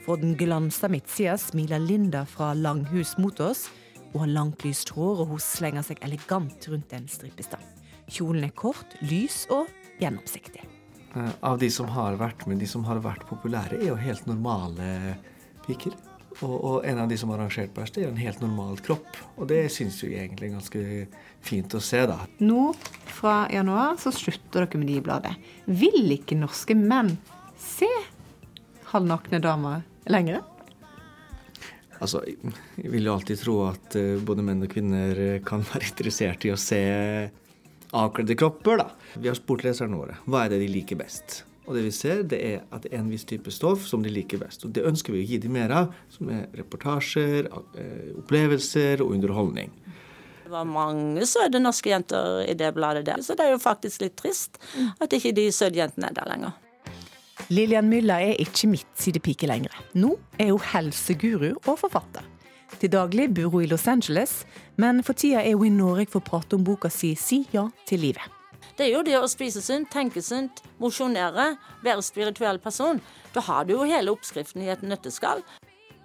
[0.02, 3.68] Fra den glansa midtsida smiler Linda fra Langhus mot oss.
[4.12, 7.64] Hun har langt, lyst hår, og hun slenger seg elegant rundt en strippestang.
[8.12, 9.70] Kjolen er kort, lys og
[10.02, 10.66] gjennomsiktig.
[11.16, 14.26] eh, av de som har vært med, de som har vært populære, er jo helt
[14.28, 15.16] normale
[15.66, 15.96] piker.
[16.40, 19.18] Og, og en av de som har arrangert bæsj, det er en helt normal kropp.
[19.36, 20.84] Og det syns jeg egentlig er ganske
[21.44, 22.22] fint å se, da.
[22.40, 22.72] Nå,
[23.12, 25.34] fra januar, så slutter dere med de bladet.
[25.68, 27.14] Vil ikke norske menn
[27.60, 27.88] se
[28.92, 30.40] halvnakne damer lenger?
[32.02, 36.48] Altså, jeg vil jo alltid tro at uh, både menn og kvinner kan være interessert
[36.48, 36.82] i å se
[37.92, 38.90] avkledde kropper, da.
[39.14, 41.42] Vi har spurt leserne våre hva er det de liker best.
[41.68, 44.10] Og det vi ser, det er at det er en viss type stoff som de
[44.10, 44.64] liker best.
[44.66, 47.46] Og det ønsker vi å gi dem mer av, som er reportasjer,
[47.78, 49.70] eh, opplevelser og underholdning.
[50.42, 54.02] Det var mange søte norske jenter i det bladet der, så det er jo faktisk
[54.02, 54.58] litt trist
[55.00, 56.58] at ikke de søte jentene er der lenger.
[57.52, 59.74] Lillian Mylla er ikke midtsidepike lenger.
[59.98, 62.24] Nå er hun helseguru og forfatter.
[62.80, 64.46] Til daglig bor hun i Los Angeles,
[64.80, 67.68] men for tida er hun i Norge for å prate om boka si 'Si ja
[67.86, 68.30] til livet'.
[68.78, 73.00] Det er jo det å spise sunt, tenke sunt, mosjonere, være spirituell person.
[73.34, 75.42] Da har du jo hele oppskriften i et nøtteskall.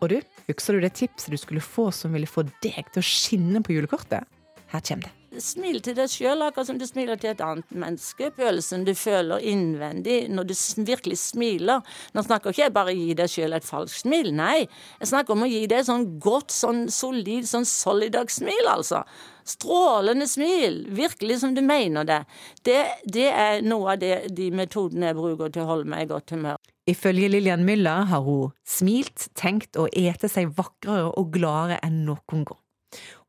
[0.02, 3.08] Og du, husker du det tipset du skulle få som ville få deg til å
[3.08, 4.28] skinne på julekortet?
[4.68, 5.17] Her kommer det.
[5.38, 8.32] Smil til deg sjøl, akkurat som du smiler til et annet menneske.
[8.38, 10.54] Følelsen du føler innvendig når du
[10.88, 11.84] virkelig smiler.
[12.16, 14.66] Nå snakker ikke jeg bare gi deg sjøl et falskt smil, nei.
[15.02, 19.04] Jeg snakker om å gi deg et sånn godt, sånn solid, sånn Solidag-smil, altså.
[19.48, 22.22] Strålende smil, virkelig som du mener det.
[22.68, 22.82] det.
[23.06, 26.36] Det er noe av det, de metodene jeg bruker til å holde meg i godt
[26.36, 26.60] humør.
[26.88, 32.48] Ifølge Lillian Mylla har hun smilt, tenkt og ete seg vakrere og gladere enn noen
[32.48, 32.62] gang.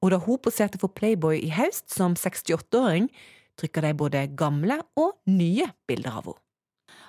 [0.02, 3.08] Og da hun poserte for Playboy i høst som 68-åring,
[3.58, 6.42] trykker de både gamle og nye bilder av henne.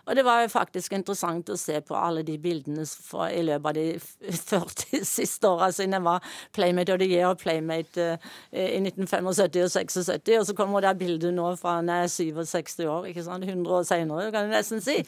[0.07, 2.85] Og det var jo faktisk interessant å se på alle de bildene
[3.29, 6.25] i løpet av de 40 siste åra siden jeg var
[6.55, 10.31] Playmate of the Year og Playmate uh, i 1975 og 76.
[10.39, 13.47] Og så kommer det bildet nå fra når jeg er 67 år, ikke sant?
[13.49, 14.99] 100 år senere, kan du nesten si.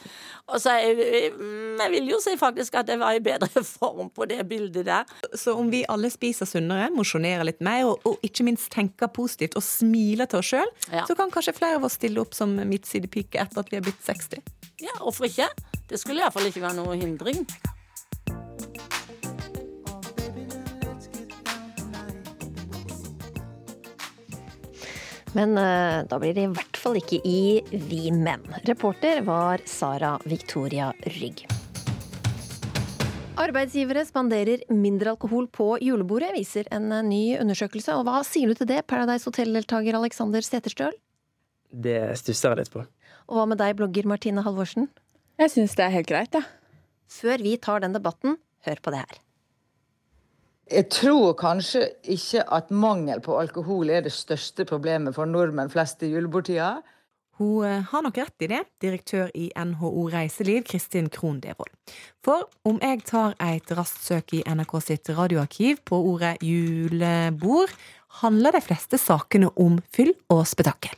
[0.49, 1.31] Og så jeg,
[1.79, 5.09] jeg vil jo si faktisk at jeg var i bedre form på det bildet der.
[5.33, 9.57] Så om vi alle spiser sunnere, mosjonerer litt mer, og, og, ikke minst tenker positivt
[9.59, 11.05] og smiler til oss sjøl, ja.
[11.07, 14.01] så kan kanskje flere av oss stille opp som midtsidepike etter at vi er blitt
[14.05, 14.41] 60?
[14.81, 15.45] Ja, hvorfor ikke?
[15.89, 17.45] Det skulle iallfall ikke være noe hindring.
[25.37, 28.43] Men uh, da blir det i hvert fall ikke i Vi menn.
[28.67, 31.45] Reporter var Sara Victoria Rygg.
[33.41, 37.95] Arbeidsgivere spanderer mindre alkohol på julebordet, viser en ny undersøkelse.
[37.97, 40.97] Og hva sier du til det, Paradise Hotel-deltaker Alexander Seterstøl?
[41.71, 42.83] Det stusser jeg litt på.
[43.29, 44.89] Og hva med deg, blogger Martine Halvorsen?
[45.41, 46.45] Jeg syns det er helt greit, jeg.
[46.45, 46.57] Ja.
[47.11, 49.19] Før vi tar den debatten, hør på det her.
[50.71, 56.05] Jeg tror kanskje ikke at mangel på alkohol er det største problemet for nordmenn flest
[56.07, 56.77] i julebordtida.
[57.41, 61.73] Hun eh, har nok rett i det, direktør i NHO Reiseliv, Kristin Krohn Devold.
[62.23, 67.73] For om jeg tar et raskt søk i NRK sitt radioarkiv på ordet julebord,
[68.21, 70.95] handler de fleste sakene om fyll og spetakkel.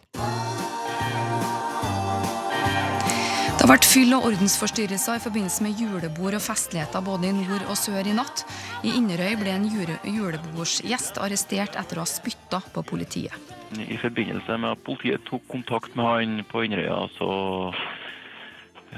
[3.63, 7.63] Det har vært fyll- og ordensforstyrrelser i forbindelse med julebord og festligheter både i nord
[7.71, 8.41] og sør i natt.
[8.83, 9.69] I Inderøy ble en
[10.03, 13.31] julebordsgjest arrestert etter å ha spytta på politiet.
[13.79, 17.31] I forbindelse med at politiet tok kontakt med han på Inderøya, så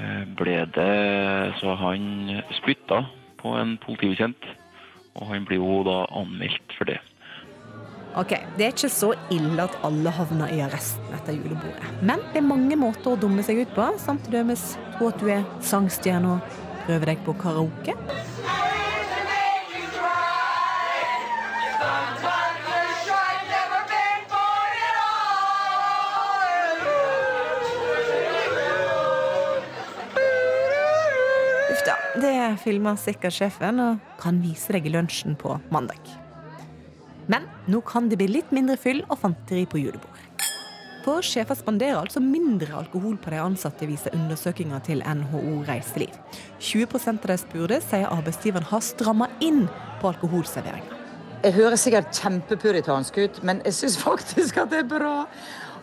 [0.02, 0.90] eh, ble det
[1.62, 3.04] så han spytta
[3.38, 4.50] på en politibetjent.
[5.14, 6.98] Og han blir jo da anmeldt for det.
[8.16, 11.84] Ok, Det er ikke så ille at alle havner i arresten etter julebordet.
[12.00, 13.90] Men det er mange måter å dumme seg ut på.
[14.00, 14.62] Samtidig med
[14.96, 16.56] tro at du er sangstjerne og
[16.86, 17.96] prøver deg på karaoke.
[32.16, 36.25] Det filmer sikkert sjefen og kan vise deg i lunsjen på mandag.
[37.32, 40.22] Men nå kan det bli litt mindre fyll og fanteri på julebord.
[41.06, 46.16] For sjefer spanderer altså mindre alkohol på de ansatte, viser undersøkelser til NHO Reiseliv.
[46.58, 49.68] 20 av de spurte sier arbeidsgiveren har stramma inn
[50.00, 50.98] på alkoholserveringa.
[51.44, 55.14] Jeg hører sikkert kjempepuritansk ut, men jeg syns faktisk at det er bra.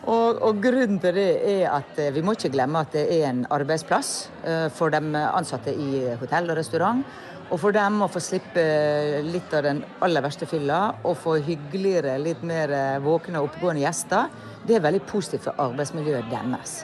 [0.03, 3.29] Og, og, grunnen til det er at eh, vi må ikke glemme at det er
[3.29, 4.09] en arbeidsplass
[4.43, 7.05] eh, for de ansatte i hotell og restaurant.
[7.53, 8.61] Og for dem å få slippe
[9.27, 13.83] litt av den aller verste fylla og få hyggeligere, litt mer eh, våkne og oppegående
[13.83, 14.31] gjester,
[14.65, 16.79] det er veldig positivt for arbeidsmiljøet deres.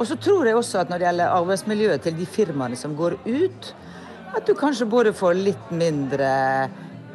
[0.00, 3.18] Og så tror jeg også at når det gjelder arbeidsmiljøet til de firmaene som går
[3.26, 3.68] ut,
[4.36, 6.30] at du kanskje både får litt mindre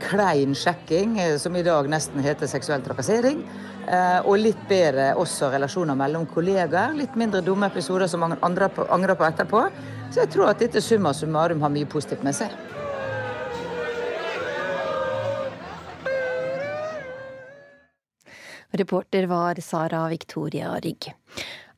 [0.01, 3.41] klein sjekking, eh, som i dag nesten heter seksuell trakassering.
[3.89, 6.93] Eh, og litt bedre også relasjoner mellom kollegaer.
[6.97, 9.65] Litt mindre dumme episoder som mange andre angrer på etterpå.
[10.13, 12.53] Så jeg tror at dette summa summarum har mye positivt med seg.
[18.71, 21.09] Reporter var Sara Victoria Rygg.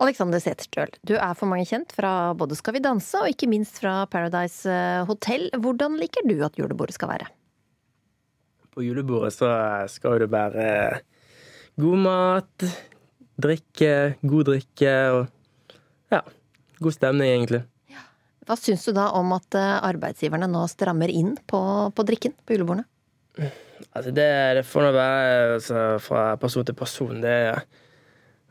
[0.04, 3.80] Alexander Seterstøl, du er for mange kjent fra både Skal vi danse og ikke minst
[3.82, 5.48] fra Paradise eh, Hotel.
[5.54, 7.30] Hvordan liker du at julebordet skal være?
[8.74, 9.50] På julebordet så
[9.90, 10.66] skal det være
[11.80, 12.66] god mat,
[13.42, 15.22] drikke, god drikke og
[16.14, 16.22] ja,
[16.82, 17.64] god stemning, egentlig.
[18.44, 21.62] Hva syns du da om at eh, arbeidsgiverne nå strammer inn på,
[21.96, 22.86] på drikken på julebordene?
[23.92, 27.22] Altså det, det får nå være altså, fra person til person.
[27.24, 27.38] Det,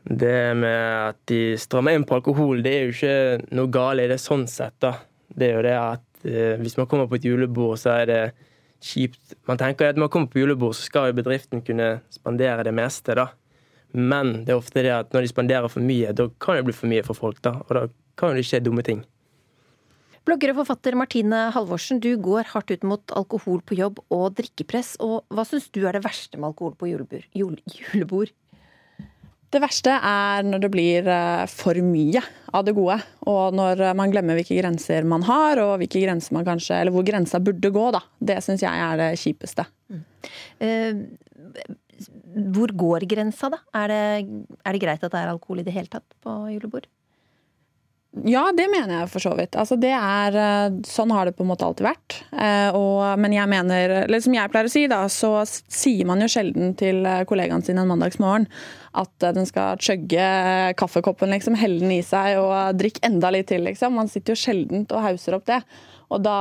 [0.03, 4.09] det med at de strammer inn på alkohol, det er jo ikke noe galt i
[4.11, 4.97] det sånn sett, da.
[5.33, 8.23] Det er jo det at eh, hvis man kommer på et julebord, så er det
[8.83, 9.37] kjipt.
[9.49, 12.75] Man tenker at når man kommer på julebord, så skal jo bedriften kunne spandere det
[12.75, 13.29] meste, da.
[13.93, 16.75] Men det er ofte det at når de spanderer for mye, da kan det bli
[16.75, 17.57] for mye for folk, da.
[17.67, 17.87] Og da
[18.19, 19.03] kan det skje dumme ting.
[20.23, 24.95] Blogger og forfatter Martine Halvorsen, du går hardt ut mot alkohol på jobb og drikkepress.
[25.03, 27.27] Og hva syns du er det verste med alkohol på julebord?
[27.35, 28.31] julebord?
[29.53, 32.23] Det verste er når det blir eh, for mye
[32.55, 32.95] av det gode.
[33.29, 37.05] Og når man glemmer hvilke grenser man har, og hvilke grenser man kanskje, eller hvor
[37.05, 37.85] grensa burde gå.
[37.93, 38.01] Da.
[38.17, 39.67] Det syns jeg er det kjipeste.
[39.91, 40.01] Mm.
[40.63, 41.67] Eh,
[42.55, 43.59] hvor går grensa, da?
[43.83, 46.87] Er det, er det greit at det er alkohol i det hele tatt på julebord?
[48.21, 49.55] Ja, det mener jeg for så vidt.
[49.57, 52.19] Altså, er, eh, sånn har det på en måte alltid vært.
[52.29, 56.21] Eh, og, men jeg mener, eller som jeg pleier å si, da, så sier man
[56.21, 58.45] jo sjelden til kollegaene kollegaen sin en mandagsmorgen
[58.93, 60.27] at den skal chugge
[60.77, 63.65] kaffekoppen, liksom, helle den i seg og drikke enda litt til.
[63.65, 63.97] liksom.
[63.97, 65.63] Man sitter jo sjelden og hauser opp det.
[66.13, 66.37] Og da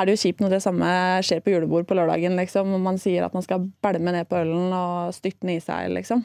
[0.00, 0.90] er det jo kjipt når det samme
[1.20, 2.40] skjer på julebord på lørdagen.
[2.40, 5.60] liksom, og Man sier at man skal bælme ned på ølen og styrte den i
[5.60, 6.24] seg, liksom.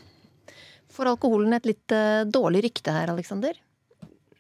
[0.90, 2.00] Får alkoholen et litt
[2.32, 3.60] dårlig rykte her, Aleksander?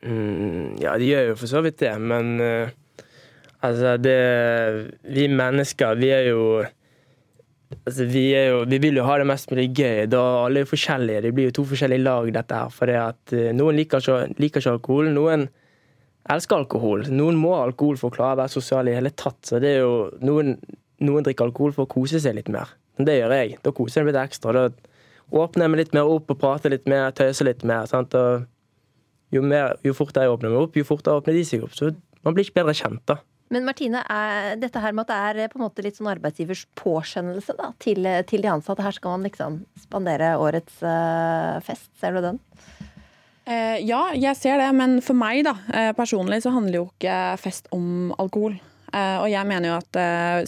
[0.06, 2.70] Mm, ja, de gjør jo for så vidt det, men uh,
[3.68, 4.20] altså det
[5.04, 6.44] Vi mennesker, vi er jo
[7.86, 10.08] Altså, vi, er jo, vi vil jo ha det mest mulig gøy.
[10.10, 11.22] Da alle er forskjellige.
[11.22, 12.72] Det blir jo to forskjellige lag, dette her.
[12.74, 15.12] For det at uh, noen liker ikke, liker ikke, alkohol.
[15.14, 15.46] Noen
[16.34, 17.06] elsker alkohol.
[17.14, 19.44] Noen må ha alkohol for å klare å være sosial i hele tatt.
[19.46, 19.94] Så det er jo
[20.26, 20.56] noen,
[21.06, 22.74] noen drikker alkohol for å kose seg litt mer.
[22.98, 23.60] Det gjør jeg.
[23.62, 24.56] Da koser jeg meg litt ekstra.
[24.58, 24.66] Da
[25.44, 27.86] åpner jeg meg litt mer opp og prater litt mer, tøyser litt mer.
[27.92, 28.18] sant?
[28.18, 28.50] Og
[29.36, 31.76] jo, mer, jo fortere jeg åpner meg opp, jo fortere åpner de seg opp.
[31.78, 31.94] Så
[32.26, 33.20] man blir ikke bedre kjent, da.
[33.50, 36.68] Men Martine, er dette her med at det er på en måte litt sånn arbeidsgivers
[36.78, 42.14] påskjønnelse da, til, til, de ansatte, her skal man liksom spandere årets uh, fest, ser
[42.14, 42.40] du den?
[43.50, 47.16] Uh, ja, jeg ser det, men for meg da, uh, personlig så handler jo ikke
[47.42, 48.60] fest om alkohol.
[48.90, 49.98] og jeg mener jo at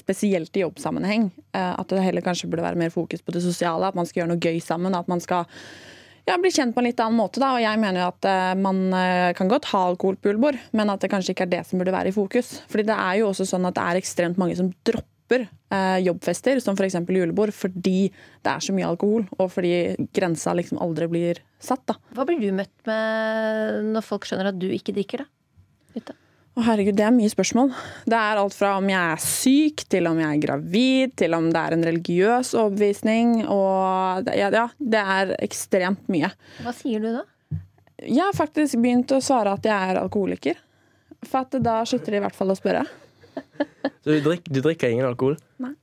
[0.01, 3.85] spesielt i jobbsammenheng, at det heller kanskje burde være mer fokus på det sosiale.
[3.85, 4.95] At man skal gjøre noe gøy sammen.
[4.97, 5.45] At man skal
[6.31, 7.41] ja, bli kjent på en litt annen måte.
[7.43, 7.53] Da.
[7.57, 11.03] Og jeg mener at uh, man uh, kan godt ha alkohol på julebord, men at
[11.03, 12.53] det kanskje ikke er det som burde være i fokus.
[12.71, 16.61] Fordi det er jo også sånn at det er ekstremt mange som dropper uh, jobbfester,
[16.63, 16.99] som f.eks.
[17.03, 19.75] julebord, fordi det er så mye alkohol, og fordi
[20.15, 21.83] grensa liksom aldri blir satt.
[21.91, 21.99] Da.
[22.15, 25.31] Hva blir du møtt med når folk skjønner at du ikke drikker, da?
[25.99, 26.15] Ute?
[26.51, 27.69] Å herregud, Det er mye spørsmål.
[28.11, 31.47] Det er alt fra om jeg er syk, til om jeg er gravid, til om
[31.47, 33.45] det er en religiøs overbevisning.
[33.47, 36.33] Og ja, ja, det er ekstremt mye.
[36.65, 37.23] Hva sier du da?
[38.01, 40.59] Jeg har faktisk begynt å svare at jeg er alkoholiker.
[41.29, 42.83] For da slutter de i hvert fall å spørre.
[44.03, 45.37] Så du drikker, du drikker ingen alkohol?
[45.61, 45.75] Nei.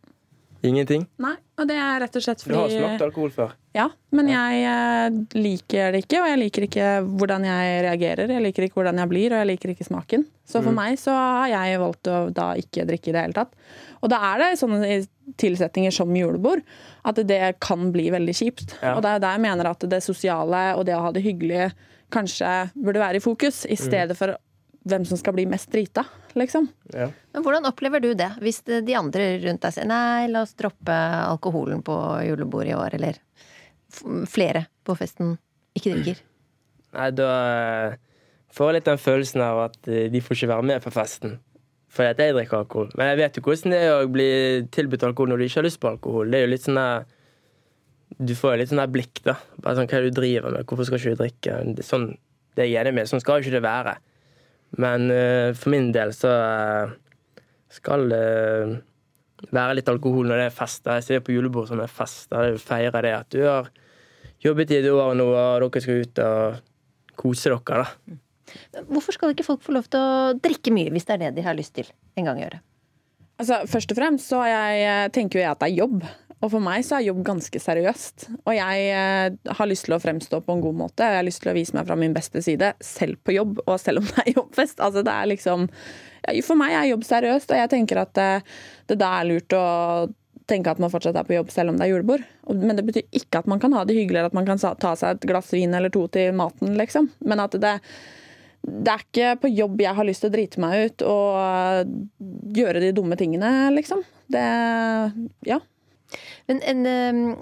[0.67, 1.05] Ingenting?
[1.23, 3.53] Nei, og det er rett og slett fordi Du har smakt alkohol før?
[3.77, 8.33] Ja, men jeg eh, liker det ikke, og jeg liker ikke hvordan jeg reagerer.
[8.35, 10.27] Jeg liker ikke hvordan jeg blir, og jeg liker ikke smaken.
[10.49, 10.81] Så for mm.
[10.81, 13.55] meg så har jeg valgt å da ikke drikke i det hele tatt.
[14.03, 14.99] Og da er det sånne
[15.39, 16.65] tilsetninger som julebord
[17.07, 18.75] at det kan bli veldig kjipt.
[18.81, 18.97] Ja.
[18.97, 21.71] Og det er der jeg mener at det sosiale og det å ha det hyggelig
[22.15, 23.83] kanskje burde være i fokus, i mm.
[23.85, 24.35] stedet for
[24.89, 26.05] hvem som skal bli mest drita,
[26.39, 26.69] liksom.
[26.95, 27.11] Ja.
[27.35, 30.97] Men hvordan opplever du det, hvis de andre rundt deg sier nei, la oss droppe
[31.25, 33.21] alkoholen på julebordet i år, eller
[34.29, 35.37] flere på festen
[35.79, 36.23] ikke drikker?
[36.97, 37.99] Nei, da eh,
[38.55, 41.37] får jeg litt den følelsen av at eh, de får ikke være med på festen.
[41.93, 42.91] Fordi at jeg drikker alkohol.
[42.99, 44.31] Men jeg vet jo hvordan det er å bli
[44.75, 46.29] tilbudt alkohol når du ikke har lyst på alkohol.
[46.31, 47.07] Det er jo litt sånn der
[48.29, 49.37] Du får jo litt sånn der blikk, da.
[49.63, 51.85] Bare sånn hva er det du driver med, hvorfor skal ikke du drikke?
[51.85, 52.07] Sånn,
[52.57, 53.11] det er jeg enig med.
[53.11, 53.95] Sånn skal jo ikke det være.
[54.77, 56.93] Men uh, for min del så uh,
[57.73, 58.23] skal det
[58.69, 58.77] uh,
[59.55, 60.87] være litt alkohol når det er fest.
[60.87, 62.29] Jeg ser på julebord som er fest.
[62.33, 63.71] Da feirer det at du har
[64.45, 66.65] jobbet i et år nå, og dere skal ut og
[67.19, 67.85] kose dere.
[67.85, 68.17] da.
[68.89, 71.47] Hvorfor skal ikke folk få lov til å drikke mye hvis det er det de
[71.47, 71.89] har lyst til
[72.19, 72.65] en gang i året?
[73.39, 76.07] Altså, først og fremst så jeg, eh, tenker jo jeg at det er jobb.
[76.39, 78.29] Og for meg så er jobb ganske seriøst.
[78.45, 81.07] Og jeg eh, har lyst til å fremstå på en god måte.
[81.07, 83.75] Jeg har lyst til å vise meg fra min beste side, selv på jobb, og
[83.83, 84.79] selv om det er jobbfest.
[84.85, 85.67] Altså, det er liksom
[86.45, 88.57] For meg er jobb seriøst, og jeg tenker at eh,
[88.91, 89.65] det da er lurt å
[90.49, 92.23] tenke at man fortsatt er på jobb selv om det er julebord.
[92.49, 94.95] Men det betyr ikke at man kan ha det hyggelig, eller at man kan ta
[94.97, 97.11] seg et glass vin eller to til maten, liksom.
[97.29, 97.75] Men at det,
[98.63, 102.85] det er ikke på jobb jeg har lyst til å drite meg ut og gjøre
[102.87, 104.07] de dumme tingene, liksom.
[104.33, 104.47] Det
[105.49, 105.61] Ja.
[106.49, 106.87] Men en,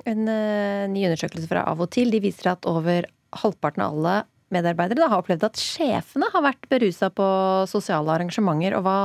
[0.07, 4.17] en eh, ny undersøkelse fra Av og til de viser at over halvparten av alle
[4.55, 7.27] medarbeidere da, har opplevd at sjefene har vært berusa på
[7.71, 8.77] sosiale arrangementer.
[8.79, 8.99] Og hva,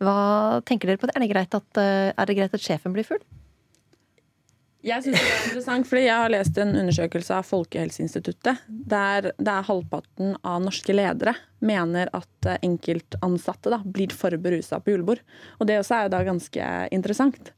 [0.00, 0.16] hva
[0.68, 1.16] tenker dere på det?
[1.16, 3.22] Er det greit at, eh, det greit at sjefen blir full?
[4.80, 9.56] Jeg synes det er interessant, fordi jeg har lest en undersøkelse av Folkehelseinstituttet der det
[9.66, 15.20] halvparten av norske ledere mener at eh, enkeltansatte da, blir for berusa på julebord.
[15.60, 17.52] Og det også er jo da ganske interessant.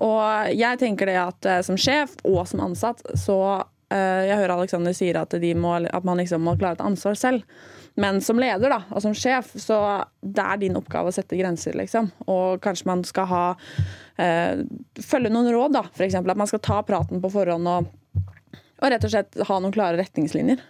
[0.00, 3.38] Og jeg tenker det at eh, som sjef og som ansatt, så
[3.92, 7.18] eh, Jeg hører Alexander sier at, de må, at man liksom må klare et ansvar
[7.18, 7.46] selv.
[8.00, 9.76] Men som leder da, og som sjef, så
[10.24, 12.08] det er din oppgave å sette grenser, liksom.
[12.24, 13.42] Og kanskje man skal ha
[14.16, 14.62] eh,
[14.96, 15.84] følge noen råd, da.
[15.92, 16.16] F.eks.
[16.22, 17.90] at man skal ta praten på forhånd og,
[18.80, 20.64] og rett og slett ha noen klare retningslinjer.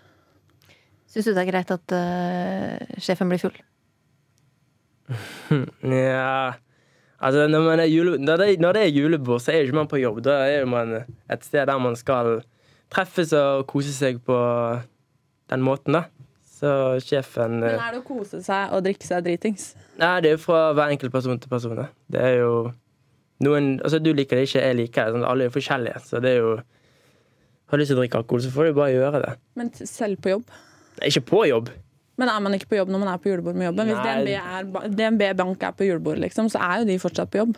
[1.13, 3.57] Syns du det er greit at uh, sjefen blir full?
[5.85, 6.55] Ja
[7.23, 9.79] Altså, når, man er jule, når, det, når det er julebord, så er jo ikke
[9.79, 10.19] man på jobb.
[10.27, 12.41] Da er man et sted der man skal
[12.93, 14.39] treffes og kose seg på
[15.53, 16.03] den måten, da.
[16.63, 19.73] Så sjefen Men er det å kose seg og drikke seg dritings?
[19.99, 21.79] Nei, det er jo fra hver enkelt person til person.
[21.79, 21.89] da.
[22.11, 22.53] Det er jo
[23.43, 25.15] noen Altså, du liker det ikke, jeg liker det.
[25.17, 28.21] Sånn, alle er jo forskjellige, så det er jo Har du lyst til å drikke
[28.21, 29.33] alkohol, så får du bare gjøre det.
[29.59, 30.51] Men selv på jobb?
[31.09, 31.71] Ikke på jobb.
[32.21, 33.89] Men er man ikke på jobb når man er på julebord med jobben?
[33.89, 37.41] Hvis DNB, er, DNB, Bank er på julebord, liksom, så er jo de fortsatt på
[37.41, 37.57] jobb.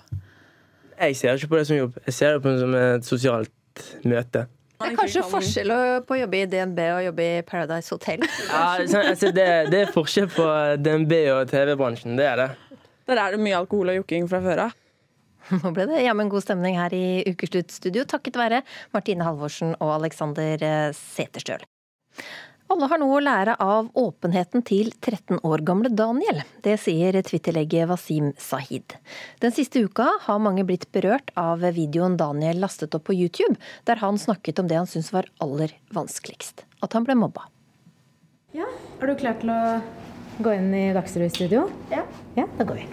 [0.94, 1.96] Jeg ser ikke på det som jobb.
[2.06, 4.44] Jeg ser det på det som et sosialt møte.
[4.74, 5.72] Det er kanskje forskjell
[6.06, 8.24] på å jobbe i DNB og jobbe i Paradise Hotel?
[8.50, 10.46] Ja, altså, det, det er forskjell på
[10.82, 12.16] DNB og TV-bransjen.
[12.18, 12.48] Det er det.
[13.10, 14.80] Der er det mye alkohol og jokking fra før av.
[15.60, 18.62] Nå ble det jammen god stemning her i Ukeslutt-studio, takket være
[18.94, 21.64] Martine Halvorsen og Alexander eh, Seterstøl.
[22.72, 26.40] Alle har noe å lære av åpenheten til 13 år gamle Daniel.
[26.64, 28.96] Det sier Twitter-legget Wasim Sahid.
[29.44, 34.00] Den siste uka har mange blitt berørt av videoen Daniel lastet opp på YouTube, der
[34.00, 36.64] han snakket om det han syntes var aller vanskeligst.
[36.80, 37.50] At han ble mobba.
[38.56, 38.66] Ja,
[39.02, 39.60] Er du klar til å
[40.40, 41.68] gå inn i Dagsrevy-studio?
[41.92, 42.04] Ja.
[42.38, 42.48] ja.
[42.56, 42.88] Da går vi.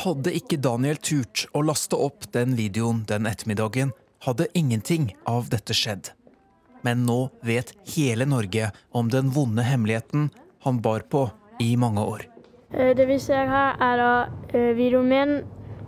[0.00, 3.92] Hadde ikke Daniel turt å laste opp den videoen den ettermiddagen,
[4.26, 6.16] hadde ingenting av dette skjedd.
[6.86, 10.30] Men nå vet hele Norge om den vonde hemmeligheten
[10.64, 12.26] han bar på i mange år.
[12.72, 14.12] Eh, Det vi ser her, er da
[14.54, 15.32] eh, videoen min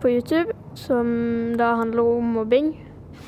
[0.01, 2.73] på YouTube, som da handler om mobbing.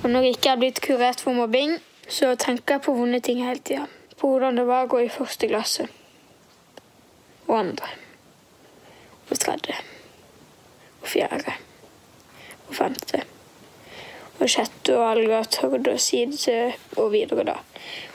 [0.04, 3.42] Og når jeg ikke har blitt kurert for mobbing, så tenker jeg på vonde ting
[3.46, 3.88] hele tida.
[4.20, 5.88] På hvordan det var å gå i første klasse.
[7.48, 7.90] Og andre.
[9.30, 9.78] Og tredje.
[11.02, 11.56] Og fjerde.
[12.68, 13.24] Og femte.
[14.36, 17.60] Og sjette, og aldri har tørt å si det til, og videre, da.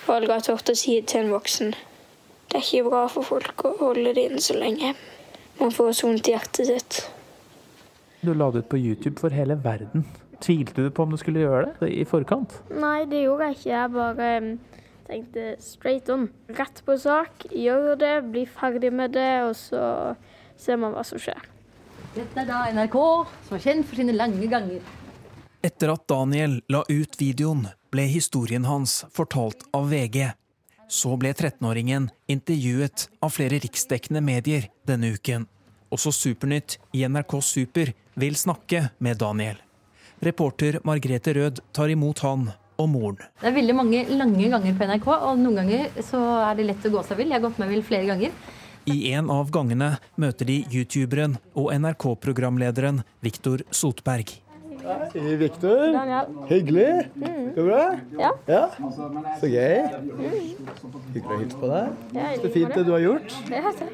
[0.06, 1.72] Og aldri har tørt å si det til en voksen.
[2.50, 4.92] Det er ikke bra for folk å holde det inne så lenge.
[5.60, 7.00] Man får så vondt i hjertet sitt.
[8.20, 10.04] Du la det ut på YouTube for hele verden.
[10.40, 12.58] Tvilte du på om du skulle gjøre det i forkant?
[12.72, 13.70] Nei, det gjorde jeg ikke.
[13.70, 14.28] Jeg bare
[15.08, 16.28] tenkte straight on.
[16.58, 19.82] Rett på sak, gjør det, bli ferdig med det, og så
[20.60, 21.48] ser man hva som skjer.
[22.16, 22.96] Dette er da NRK,
[23.46, 24.82] som er kjent for sine lange ganger.
[25.62, 30.30] Etter at Daniel la ut videoen, ble historien hans fortalt av VG.
[30.88, 35.44] Så ble 13-åringen intervjuet av flere riksdekkende medier denne uken.
[35.92, 39.60] Også Supernytt i NRK Super vil snakke med Daniel.
[40.24, 42.48] Reporter Margrethe Rød tar imot han
[42.80, 43.20] og moren.
[43.42, 46.88] Det er veldig mange lange ganger på NRK, og noen ganger så er det lett
[46.88, 47.34] å gå seg vill.
[47.34, 48.36] Jeg har gått meg vill flere ganger.
[48.88, 54.40] I en av gangene møter de youtuberen og NRK-programlederen Viktor Sotberg.
[54.80, 55.96] Hei, Viktor.
[56.48, 57.10] Hyggelig.
[57.16, 57.54] Mm.
[57.54, 58.30] Går det bra?
[58.46, 58.62] Ja.
[59.40, 59.82] Så gøy.
[61.14, 62.14] Hyggelig å hilse på deg.
[62.40, 63.34] Så fint det du har gjort.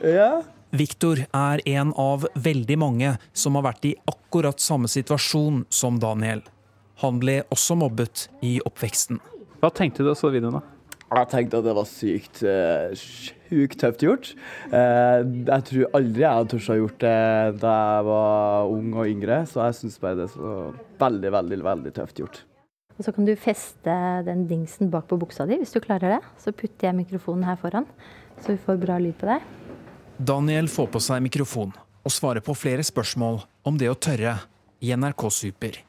[0.06, 0.28] Ja.
[0.76, 6.44] Viktor er en av veldig mange som har vært i akkurat samme situasjon som Daniel.
[7.02, 9.20] Han ble også mobbet i oppveksten.
[9.62, 10.60] Hva tenkte du da så videoen?
[10.60, 10.75] da?
[11.06, 14.32] Jeg tenkte at det var sykt eh, sjukt tøft gjort.
[14.74, 17.20] Eh, jeg tror aldri jeg hadde turt å ha gjort det
[17.62, 20.56] da jeg var ung og yngre, så jeg syns bare det er så
[21.02, 22.42] veldig, veldig, veldig tøft gjort.
[22.96, 23.94] Og så kan du feste
[24.26, 26.20] den dingsen bak på buksa di, hvis du klarer det.
[26.42, 27.86] Så putter jeg mikrofonen her foran,
[28.40, 29.46] så vi får bra lyd på deg.
[30.16, 34.38] Daniel får på seg mikrofon, og svarer på flere spørsmål om det å tørre
[34.82, 35.82] i NRK Super.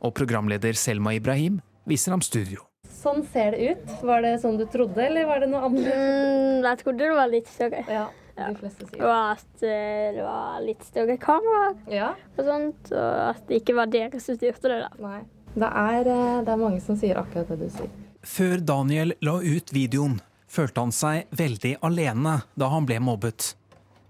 [0.00, 2.71] Og programleder Selma Ibrahim viser ham studio.
[3.02, 3.92] Sånn ser det ut.
[4.06, 5.88] Var det sånn du trodde, eller var det noe annet?
[5.90, 7.82] Mm, jeg trodde det var litt større.
[7.90, 8.04] Ja,
[8.38, 12.12] de fleste sier Og at eh, det var litt større kamera Ja.
[12.38, 12.92] og sånt.
[12.94, 14.90] Og at det ikke var dere som styrte det, da.
[15.02, 15.20] Nei.
[15.52, 17.90] Det er, eh, det er mange som sier akkurat det du sier.
[18.22, 23.54] Før Daniel la ut videoen, følte han seg veldig alene da han ble mobbet.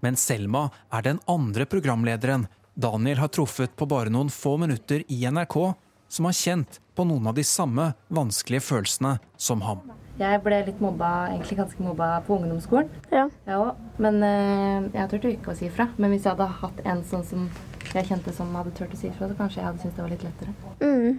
[0.03, 5.23] Men Selma er den andre programlederen Daniel har truffet på bare noen få minutter i
[5.29, 5.73] NRK,
[6.13, 9.81] som har kjent på noen av de samme vanskelige følelsene som ham.
[10.19, 12.89] Jeg ble litt mobba, egentlig ganske mobba på ungdomsskolen.
[13.09, 13.23] Ja.
[13.47, 13.79] Jeg òg.
[14.03, 15.87] Men eh, jeg turte ikke å si ifra.
[15.97, 17.47] Men hvis jeg hadde hatt en sånn som
[17.93, 20.13] jeg kjente som hadde turt å si ifra, så kanskje jeg hadde syntes det var
[20.13, 20.53] litt lettere.
[20.85, 21.17] Mm.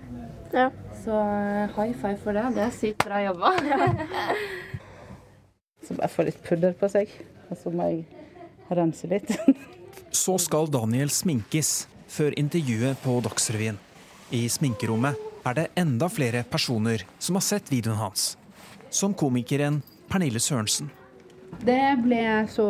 [0.55, 0.69] Ja.
[1.03, 2.45] Så eh, high five for det.
[2.55, 3.55] Det er sykt bra jobba.
[5.85, 7.11] Så bare få litt pudder på seg,
[7.53, 8.07] og så må jeg
[8.73, 9.35] rense litt.
[10.25, 13.77] Så skal Daniel sminkes før intervjuet på Dagsrevyen.
[14.35, 18.33] I sminkerommet er det enda flere personer som har sett videoen hans.
[18.91, 19.79] Som komikeren
[20.11, 20.89] Pernille Sørensen.
[21.63, 22.67] Det ble jeg så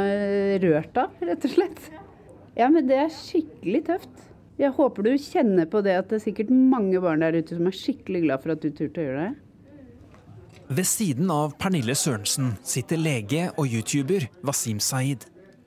[0.00, 1.82] eh, rørt av, rett og slett.
[2.56, 4.24] Ja, men det er skikkelig tøft.
[4.60, 7.68] Jeg håper du kjenner på det at det er sikkert mange barn der ute som
[7.68, 9.32] er skikkelig glad for at du turte å gjøre det.
[10.72, 15.26] Ved siden av Pernille Sørensen sitter lege og youtuber Wasim Saeed.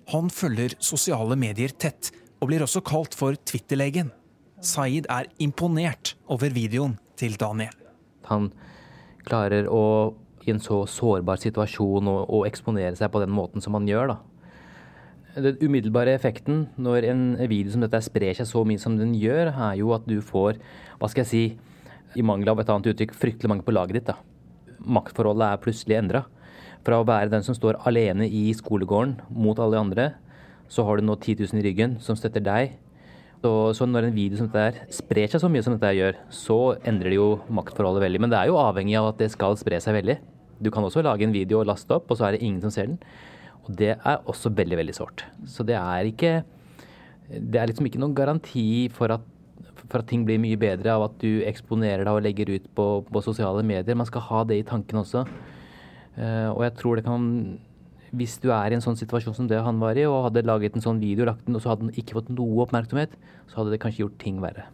[0.09, 2.09] Han følger sosiale medier tett,
[2.41, 4.09] og blir også kalt for Twitter-legen.
[4.63, 7.73] Saeed er imponert over videoen til Daniel.
[8.29, 8.51] Han
[9.27, 13.75] klarer å i en så sårbar situasjon å, å eksponere seg på den måten som
[13.77, 14.13] han gjør.
[14.13, 14.17] da.
[15.35, 19.51] Den umiddelbare effekten når en video som dette sprer seg så mye som den gjør,
[19.51, 20.61] er jo at du får,
[21.01, 21.43] hva skal jeg si,
[22.15, 24.13] i mangel av et annet uttrykk, fryktelig mange på laget ditt.
[24.13, 24.77] da.
[24.79, 26.23] Maktforholdet er plutselig endra.
[26.85, 30.05] Fra å være den som står alene i skolegården mot alle de andre,
[30.71, 32.77] så har du nå 10 000 i ryggen som støtter deg.
[33.43, 35.97] Så, så når en video som dette her sprer seg så mye som dette her
[35.99, 38.21] gjør, så endrer det jo maktforholdet veldig.
[38.23, 40.17] Men det er jo avhengig av at det skal spre seg veldig.
[40.63, 42.73] Du kan også lage en video og laste opp, og så er det ingen som
[42.73, 42.99] ser den.
[43.65, 45.25] Og det er også veldig, veldig sårt.
[45.49, 46.43] Så det er ikke
[47.25, 49.21] Det er liksom ikke noen garanti for at,
[49.89, 52.85] for at ting blir mye bedre av at du eksponerer deg og legger ut på,
[53.09, 53.97] på sosiale medier.
[53.97, 55.23] Man skal ha det i tanken også.
[56.15, 57.25] Uh, og jeg tror det kan
[58.13, 60.77] Hvis du er i en sånn situasjon som det han var i, og hadde laget
[60.77, 63.15] en sånn video, lagt den, og så hadde den ikke fått noe oppmerksomhet,
[63.49, 64.67] så hadde det kanskje gjort ting verre.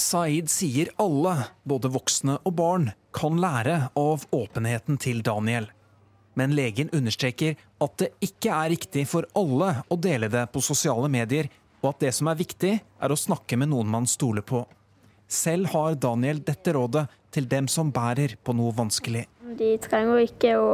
[0.00, 1.34] Saeed sier alle,
[1.68, 5.68] både voksne og barn, kan lære av åpenheten til Daniel.
[6.38, 11.10] Men legen understreker at det ikke er riktig for alle å dele det på sosiale
[11.12, 11.50] medier,
[11.82, 14.62] og at det som er viktig, er å snakke med noen man stoler på.
[15.32, 19.26] Selv har Daniel dette rådet til dem som bærer på noe vanskelig.
[19.58, 20.68] De trenger ikke å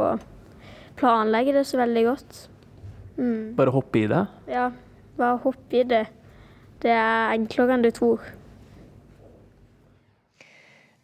[0.99, 2.41] planlegge det så veldig godt.
[3.19, 3.55] Mm.
[3.57, 4.25] Bare hoppe i det?
[4.51, 4.69] Ja,
[5.19, 6.05] bare hoppe i det.
[6.83, 8.23] Det er enklere enn du tror.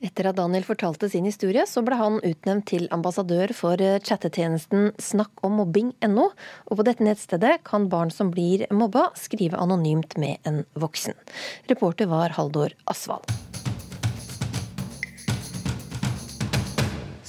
[0.06, 4.91] Etter at Daniel fortalte sin historie, så ble han utnevnt til ambassadør for eh, chattetjenesten
[5.02, 6.28] snakkommobbing.no,
[6.68, 11.18] og på dette nettstedet kan barn som blir mobba, skrive anonymt med en voksen.
[11.72, 13.32] Reporter var Haldor Asvald.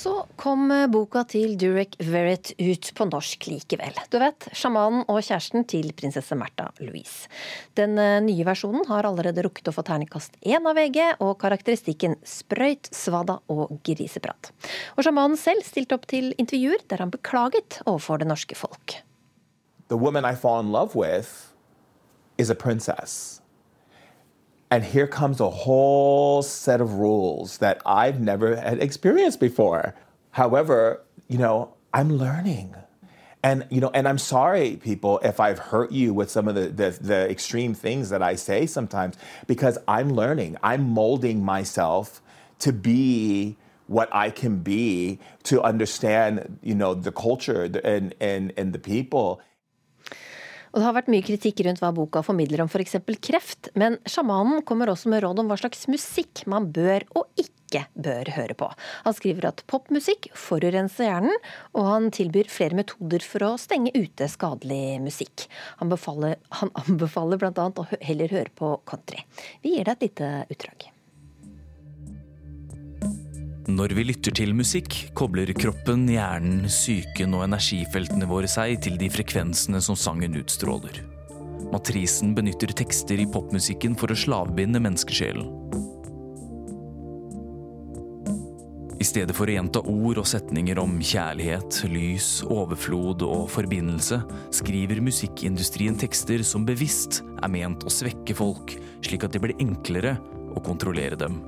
[0.07, 3.96] Så kom eh, boka til Durek Verrett ut på norsk likevel.
[4.12, 7.26] Du vet, sjamanen og kjæresten til prinsesse Märtha Louise.
[7.74, 12.14] Den eh, nye versjonen har allerede rukket å få terningkast én av VG, og karakteristikken
[12.22, 14.52] sprøyt, svada og griseprat.
[14.94, 19.00] Og sjamanen selv stilte opp til intervjuer der han beklaget overfor det norske folk.
[19.88, 21.52] the woman I fall in love with
[22.38, 22.57] is a.
[24.71, 29.95] And here comes a whole set of rules that I've never had experienced before.
[30.33, 32.75] However, you know, I'm learning.
[33.43, 36.69] And you know, and I'm sorry, people, if I've hurt you with some of the,
[36.69, 40.57] the, the extreme things that I say sometimes, because I'm learning.
[40.64, 42.21] I'm molding myself
[42.59, 43.57] to be
[43.87, 49.41] what I can be, to understand, you know, the culture and and, and the people.
[50.73, 52.99] Og det har vært mye kritikk rundt hva boka formidler om f.eks.
[53.23, 57.85] kreft, men sjamanen kommer også med råd om hva slags musikk man bør og ikke
[57.99, 58.71] bør høre på.
[59.05, 61.39] Han skriver at popmusikk forurenser hjernen,
[61.77, 65.49] og han tilbyr flere metoder for å stenge ute skadelig musikk.
[65.83, 67.71] Han, befaler, han anbefaler bl.a.
[67.71, 69.25] å heller høre på country.
[69.67, 70.93] Vi gir deg et lite utdrag.
[73.67, 79.09] Når vi lytter til musikk, kobler kroppen, hjernen, psyken og energifeltene våre seg til de
[79.11, 81.01] frekvensene som sangen utstråler.
[81.73, 85.51] Matrisen benytter tekster i popmusikken for å slavbinde menneskesjelen.
[88.97, 94.19] I I stedet for å gjenta ord og setninger om kjærlighet, lys, overflod og forbindelse,
[94.59, 98.75] skriver musikkindustrien tekster som bevisst er ment å svekke folk,
[99.07, 100.17] slik at det blir enklere
[100.59, 101.39] å kontrollere dem.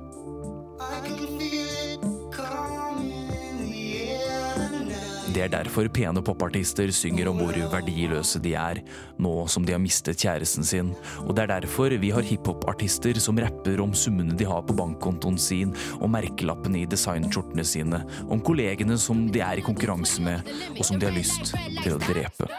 [5.29, 8.79] Det er derfor pene popartister synger om hvor verdiløse de er,
[9.21, 10.89] nå som de har mistet kjæresten sin.
[11.21, 15.37] Og det er derfor vi har hiphopartister som rapper om summene de har på bankkontoen
[15.37, 20.49] sin, og merkelappene i designskjortene sine, om kollegene som de er i konkurranse med,
[20.79, 22.49] og som de har lyst til å drepe.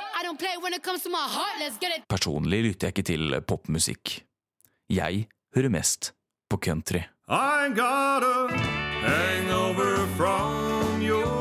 [2.10, 4.20] Personlig lytter jeg ikke til popmusikk.
[4.94, 6.12] Jeg hører mest
[6.50, 7.02] på country.
[7.28, 8.48] I got a
[9.02, 11.39] hangover from your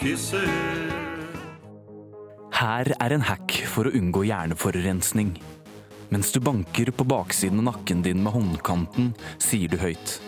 [0.00, 0.48] kisses.
[2.60, 5.34] Her er en hack for å unngå hjerneforurensning.
[6.10, 10.18] Mens du banker på baksiden av nakken din med håndkanten, sier du høyt.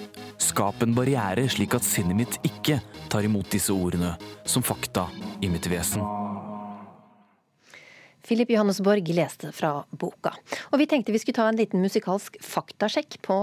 [0.42, 2.80] Skap en barriere slik at sinnet mitt ikke
[3.12, 4.14] tar imot disse ordene
[4.44, 5.08] som fakta
[5.42, 6.21] i mitt vesen.
[8.26, 10.32] Philip Johannesborg leste fra boka.
[10.70, 13.36] Og vi tenkte vi skulle ta en liten musikalsk faktasjekk på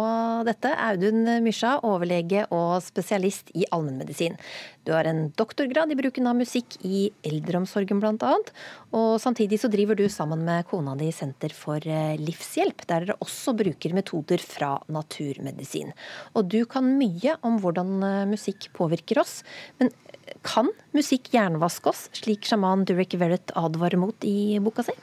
[0.47, 0.71] dette.
[0.87, 4.37] Audun Mysja, overlege og spesialist i allmennmedisin.
[4.87, 8.31] Du har en doktorgrad i bruken av musikk i eldreomsorgen bl.a.
[8.95, 13.19] Og samtidig så driver du sammen med kona di Senter for eh, livshjelp, der dere
[13.21, 15.91] også bruker metoder fra naturmedisin.
[16.33, 19.41] Og du kan mye om hvordan eh, musikk påvirker oss.
[19.77, 19.91] Men
[20.45, 24.95] kan musikk hjernevaske oss, slik sjaman Durek Verrett advarer mot i boka si?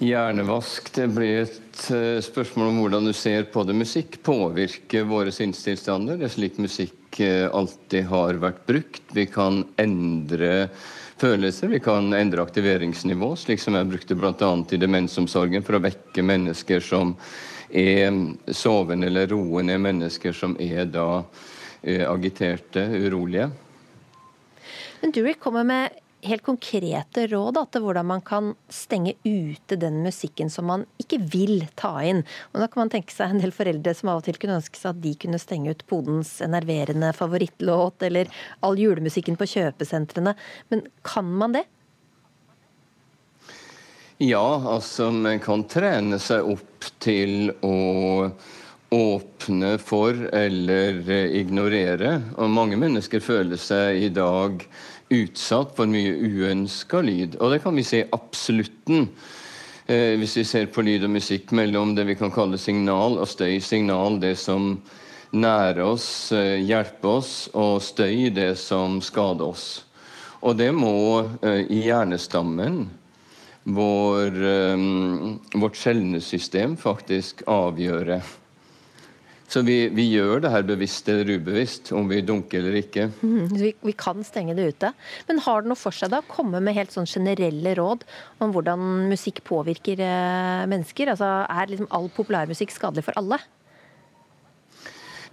[0.00, 3.76] Hjernevask det blir et uh, spørsmål om hvordan du ser på det.
[3.76, 6.16] Musikk påvirker våre sinnstilstander.
[6.16, 9.04] Det er slik musikk uh, alltid har vært brukt.
[9.12, 10.70] Vi kan endre
[11.20, 14.50] følelser, vi kan endre aktiveringsnivå, slik som jeg brukte bl.a.
[14.72, 17.12] i demensomsorgen for å vekke mennesker som
[17.68, 18.08] er
[18.56, 21.22] sovende eller roende, mennesker som er da
[21.82, 23.50] agiterte, urolige.
[25.00, 30.00] Men Durek kommer med helt konkrete råd da, til hvordan man kan stenge ute den
[30.04, 32.22] musikken som man ikke vil ta inn.
[32.52, 34.78] Og Da kan man tenke seg en del foreldre som av og til kunne ønske
[34.78, 38.30] seg at de kunne stenge ut podens enerverende favorittlåt, eller
[38.66, 40.36] all julemusikken på kjøpesentrene.
[40.68, 41.64] Men kan man det?
[44.20, 48.28] Ja, altså man kan trene seg opp til å
[48.90, 52.16] åpne for eller ignorere.
[52.36, 54.64] Og mange mennesker føler seg i dag
[55.10, 57.36] utsatt for mye uønska lyd.
[57.40, 59.08] Og det kan vi se absolutten.
[59.86, 63.30] Eh, hvis vi ser på lyd og musikk mellom det vi kan kalle signal og
[63.30, 63.58] støy.
[63.62, 64.76] Signal det som
[65.30, 69.84] nærer oss, eh, hjelper oss, og støy det som skader oss.
[70.42, 72.88] Og det må eh, i hjernestammen,
[73.64, 74.84] vår, eh,
[75.60, 78.22] vårt skjelnesystem, faktisk avgjøre.
[79.50, 83.08] Så vi, vi, gjør det her bevisst eller ubevisst, om vi dunker eller ikke.
[83.18, 84.92] Mm, vi, vi, kan stenge det ute.
[85.26, 88.04] Men har det noe for seg da, å komme med helt sånn generelle råd
[88.38, 91.10] om hvordan musikk påvirker eh, mennesker?
[91.16, 93.40] Altså, Er liksom all populærmusikk skadelig for alle?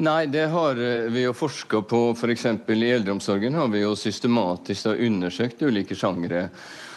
[0.02, 2.02] Nei, det har eh, vi jo forska på.
[2.18, 2.50] F.eks.
[2.74, 6.48] i eldreomsorgen har vi jo systematisk undersøkt ulike sjangre.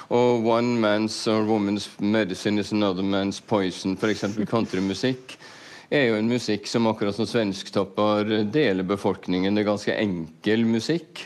[0.08, 4.00] Og one man's or woman's medicine is another man's poison.
[4.00, 4.24] F.eks.
[4.48, 5.36] countrymusikk
[5.90, 9.54] er jo en musikk som akkurat som svensktopper deler befolkningen.
[9.54, 11.24] Det er ganske enkel musikk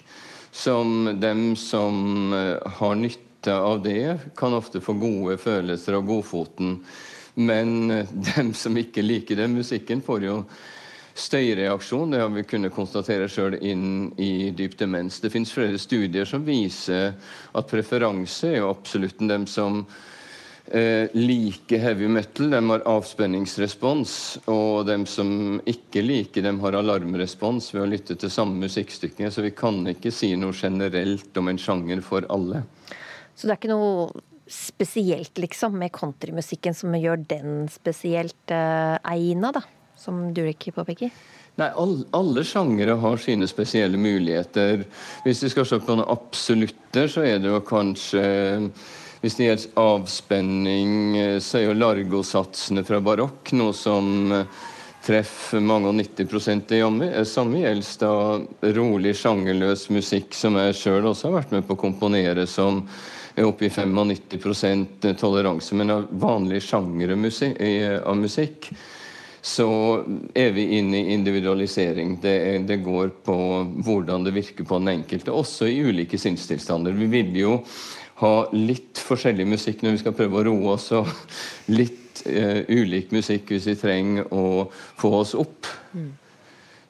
[0.55, 6.79] som dem som eh, har nytte av det, kan ofte få gode følelser av godfoten.
[7.35, 10.39] Men eh, dem som ikke liker den musikken, får jo
[11.15, 12.15] støyreaksjon.
[12.15, 15.21] Det har vi kunnet konstatere sjøl inn i dyp demens.
[15.21, 17.13] Det fins flere studier som viser
[17.53, 19.85] at preferanse er jo absolutt dem som
[20.71, 24.15] eh, liker heavy metal, de har avspenningsrespons.
[24.53, 29.31] Og de som ikke liker dem, har alarmrespons ved å lytte til samme musikkstykke.
[29.31, 32.65] Så vi kan ikke si noe generelt om en sjanger for alle.
[33.35, 39.55] Så det er ikke noe spesielt liksom med countrymusikken som gjør den spesielt eh, egna,
[39.57, 39.65] da?
[39.97, 41.13] som Durek påpeker?
[41.61, 44.85] Nei, all, Alle sjangere har sine spesielle muligheter.
[45.25, 48.25] Hvis vi skal se på noen absolutter, så er det jo kanskje
[49.25, 50.91] Hvis det gjelder avspenning,
[51.41, 54.29] så er jo largosatsene fra barokk noe som
[55.01, 56.67] treffer mange og 90
[57.01, 61.73] Det Samme gjelder da rolig, sjangerløs musikk, som jeg sjøl også har vært med på
[61.73, 62.83] å komponere, som
[63.33, 65.73] er oppe i 95% toleranse.
[65.73, 67.17] Men av vanlige sjangere
[68.05, 68.69] av musikk
[69.45, 69.71] så
[70.37, 72.19] er vi inne i individualisering.
[72.21, 72.37] Det,
[72.69, 73.41] det, går på
[73.89, 76.93] hvordan det virker på den enkelte, også i ulike sinnstilstander.
[76.93, 77.59] Vi vil jo
[78.23, 81.09] ha litt forskjellig musikk når vi skal prøve å roe oss, og
[81.79, 84.69] litt eh, ulik musikk hvis vi trenger å
[85.01, 85.71] få oss opp.
[85.95, 86.13] Mm.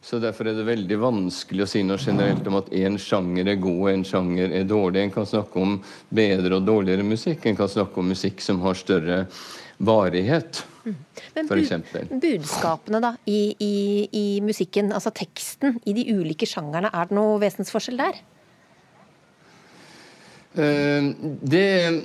[0.05, 3.57] Så Derfor er det veldig vanskelig å si noe generelt om at én sjanger er
[3.57, 5.01] god og en sjanger er dårlig.
[5.01, 5.79] En kan snakke om
[6.13, 7.47] bedre og dårligere musikk.
[7.49, 9.23] En kan snakke om musikk som har større
[9.81, 13.75] varighet, Men for bud, budskapene da, i, i,
[14.13, 18.21] i musikken, altså teksten, i de ulike sjangerne, er det noe vesensforskjell der?
[20.55, 22.03] Eh, Det,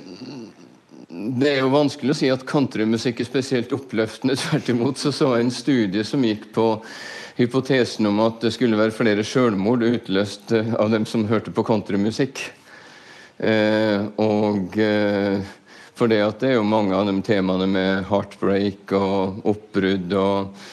[1.10, 4.36] det er jo vanskelig å si at countrymusikk er spesielt oppløftende.
[4.40, 6.66] Tvert imot så så jeg en studie som gikk på
[7.40, 11.64] hypotesen om at det skulle være flere selvmord utløst eh, av dem som hørte på
[11.66, 12.42] countrymusikk.
[13.40, 15.40] Eh, og eh,
[15.96, 20.66] for det at det er jo mange av de temaene med heartbreak og oppbrudd og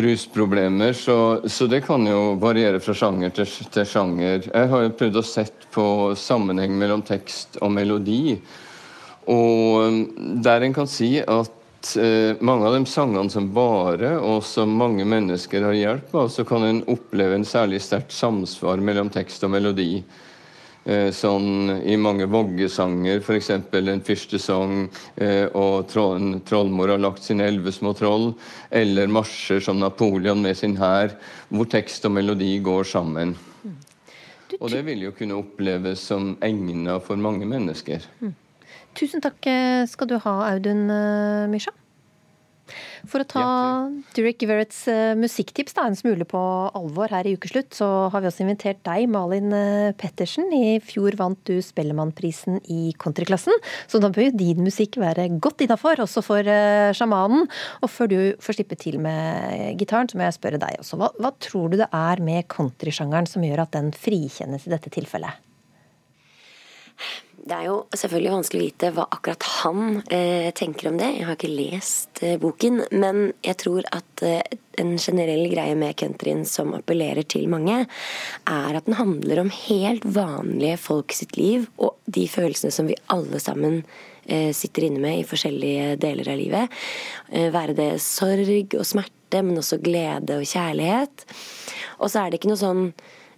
[0.00, 4.46] rusproblemer, så, så det kan jo variere fra sjanger til, til sjanger.
[4.48, 5.86] Jeg har jo prøvd å sett på
[6.16, 8.38] sammenheng mellom tekst og melodi.
[9.30, 9.98] Og um,
[10.42, 15.04] der en kan si at eh, mange av de sangene som bare, og som mange
[15.08, 19.54] mennesker har hjelp av, så kan en oppleve en særlig sterkt samsvar mellom tekst og
[19.54, 20.02] melodi.
[20.84, 23.50] Eh, sånn i mange voggesanger, f.eks.
[23.54, 28.32] en fyrstesang eh, og troll, trollmor har lagt sine elleve små troll,
[28.70, 31.14] eller marsjer som Napoleon med sin hær,
[31.54, 33.36] hvor tekst og melodi går sammen.
[34.58, 38.02] Og det vil jo kunne oppleves som egna for mange mennesker.
[38.98, 40.90] Tusen takk eh, skal du ha, Audun
[41.54, 41.76] Mysja.
[43.08, 43.44] For å ta
[44.16, 46.40] Durek Verretts eh, musikktips da, en smule på
[46.78, 50.48] alvor her i ukeslutt, så har vi også invitert deg, Malin eh, Pettersen.
[50.54, 53.58] I fjor vant du Spellemannprisen i countryklassen,
[53.90, 57.48] så da bør jo din musikk være godt innafor, også for eh, sjamanen.
[57.82, 61.00] Og før du får slippe til med gitaren, så må jeg spørre deg også.
[61.00, 64.92] Hva, hva tror du det er med countrysjangeren som gjør at den frikjennes i dette
[64.92, 65.51] tilfellet?
[67.42, 69.80] Det er jo selvfølgelig vanskelig å vite hva akkurat han
[70.14, 71.08] eh, tenker om det.
[71.16, 75.96] Jeg har ikke lest eh, boken, men jeg tror at eh, en generell greie med
[75.98, 77.80] countryen som appellerer til mange,
[78.46, 82.98] er at den handler om helt vanlige folk sitt liv og de følelsene som vi
[83.12, 83.80] alle sammen
[84.26, 86.78] eh, sitter inne med i forskjellige deler av livet.
[87.32, 91.26] Eh, være det sorg og smerte, men også glede og kjærlighet.
[91.98, 92.86] Og så er det ikke noe sånn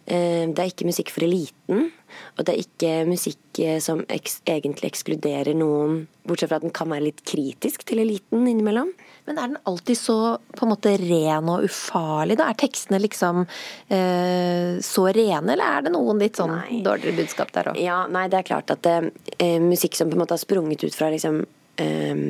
[0.04, 1.90] Det er ikke musikk for eliten.
[2.34, 6.74] Og det er ikke musikk eh, som eks egentlig ekskluderer noen, bortsett fra at den
[6.74, 8.90] kan være litt kritisk til eliten innimellom.
[9.28, 10.16] Men er den alltid så
[10.52, 12.38] på en måte ren og ufarlig?
[12.40, 12.48] da?
[12.50, 17.72] Er tekstene liksom eh, så rene, eller er det noen litt sånn dårligere budskap der
[17.72, 17.80] òg?
[17.80, 20.96] Ja, nei, det er klart at eh, musikk som på en måte har sprunget ut
[20.96, 21.40] fra liksom
[21.80, 22.26] eh,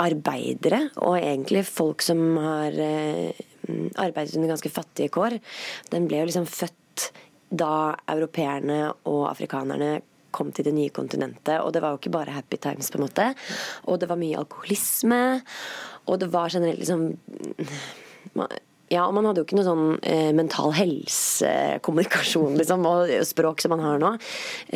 [0.00, 3.44] arbeidere, og egentlig folk som har eh,
[4.00, 5.36] arbeidet under ganske fattige kår,
[5.92, 6.80] den ble jo liksom født
[7.54, 8.80] da europeerne
[9.10, 10.00] og afrikanerne
[10.34, 11.60] kom til det nye kontinentet.
[11.62, 13.28] Og det var jo ikke bare happy times, på en måte.
[13.86, 15.20] Og det var mye alkoholisme.
[16.10, 17.12] Og det var generelt liksom
[18.92, 23.72] ja, og man hadde jo ikke noe sånn eh, mental helsekommunikasjon, liksom, og språk som
[23.74, 24.10] man har nå.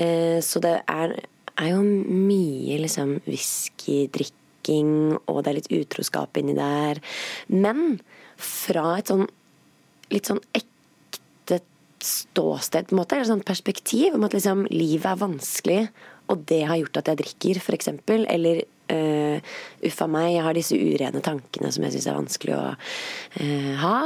[0.01, 1.15] Eh, så det er,
[1.61, 4.93] er jo mye liksom whiskydrikking,
[5.29, 7.03] og det er litt utroskap inni der.
[7.53, 7.99] Men
[8.39, 9.27] fra et sånn
[10.09, 10.68] litt sånn ekte
[12.05, 15.83] ståsted, på en måte, eller sånn perspektiv om at liksom livet er vanskelig,
[16.29, 17.91] og det har gjort at jeg drikker, f.eks.
[18.29, 19.55] Eller uh,
[19.89, 23.97] uff meg, jeg har disse urene tankene som jeg syns er vanskelig å uh, ha.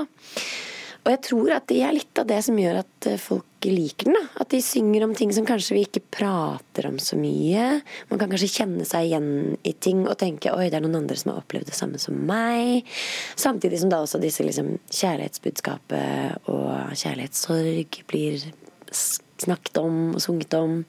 [1.03, 4.09] Og jeg tror at det er litt av det som gjør at eh, folk liker
[4.09, 4.17] den.
[4.19, 4.43] da.
[4.43, 7.81] At de synger om ting som kanskje vi ikke prater om så mye.
[8.11, 9.29] Man kan kanskje kjenne seg igjen
[9.67, 12.19] i ting og tenke oi, det er noen andre som har opplevd det samme som
[12.29, 12.87] meg.
[13.35, 18.47] Samtidig som da også disse liksom, kjærlighetsbudskapet og kjærlighetssorg blir
[18.93, 20.83] snakket om og sunget om.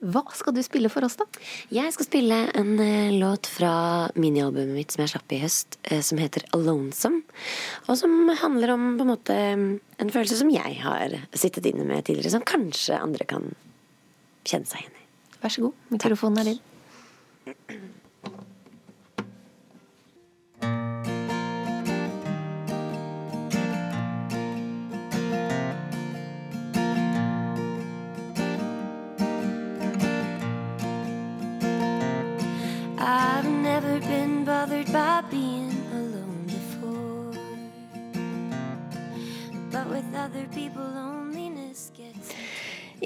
[0.00, 1.26] Hva skal du spille for oss, da?
[1.76, 6.00] Jeg skal spille en eh, låt fra minialbumet mitt som jeg slapp i høst, eh,
[6.00, 7.20] som heter 'Alonesome'.
[7.86, 12.04] Og som handler om på en måte en følelse som jeg har sittet inne med
[12.04, 13.52] tidligere, som kanskje andre kan
[14.44, 15.06] kjenne seg igjen i.
[15.42, 17.89] Vær så god, mikrofonen er din.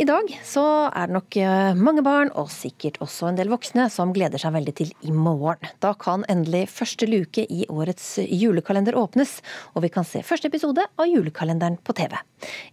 [0.04, 3.86] I dag så er det nok eh, mange barn, og sikkert også en del voksne,
[3.88, 5.64] som gleder seg veldig til i morgen.
[5.80, 9.38] Da kan endelig første luke i årets julekalender åpnes,
[9.72, 12.18] og vi kan se første episode av julekalenderen på TV.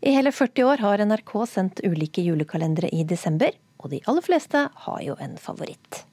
[0.04, 4.68] I hele 40 år har NRK sendt ulike julekalendere i desember, og de aller fleste
[4.90, 6.04] har jo en favoritt.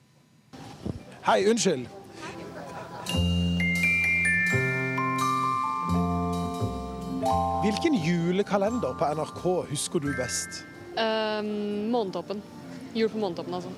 [1.27, 1.91] Hei, unnskyld.
[7.67, 10.63] Hvilken julekalender på NRK husker du best?
[10.99, 12.43] Um, Månetoppen.
[12.95, 13.71] Jul på Månetoppen, altså.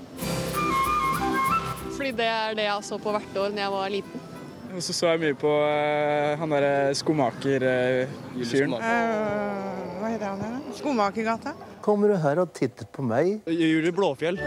[1.97, 4.27] Fordi det er det jeg så på hvert år da jeg var liten.
[4.71, 8.77] Og så så jeg mye på uh, han derre skomaker-fyren.
[8.79, 10.63] hva heter han igjen?
[10.79, 11.53] Skomakergata.
[11.85, 13.41] Kommer du her og titter på meg?
[13.51, 14.39] Julie Blåfjell.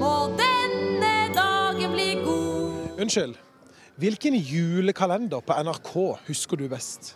[0.00, 3.02] Må denne dagen bli god.
[3.02, 3.36] Unnskyld.
[4.00, 5.92] Hvilken julekalender på NRK
[6.30, 7.14] husker du best?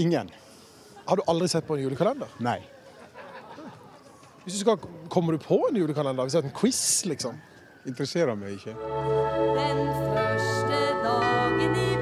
[0.00, 0.32] Ingen.
[1.04, 2.30] Har du aldri sett på en julekalender?
[2.44, 2.60] Nei.
[4.44, 4.78] Hvis du skal,
[5.08, 6.24] Kommer du på en julekalender?
[6.24, 7.36] Hvis det er en quiz, liksom?
[7.84, 8.76] Interesserer meg ikke.
[9.56, 9.84] Den
[10.14, 11.94] første dagen i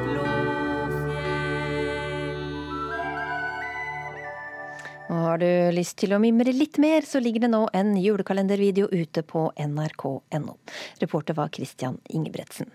[5.13, 8.87] Og har du lyst til å mimre litt mer, så ligger det nå en julekalendervideo
[8.89, 10.55] ute på nrk.no.
[11.03, 12.73] Reporter var Christian Ingebretsen.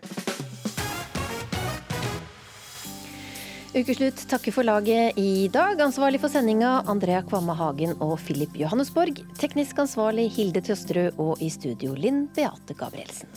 [3.78, 5.78] Ukeslutt takker for laget i dag.
[5.82, 9.22] Ansvarlig for sendinga Andrea Kvamme Hagen og Filip Johannesborg.
[9.38, 13.30] Teknisk ansvarlig Hilde Tøsterød og i studio Linn Beate Gabrielsen.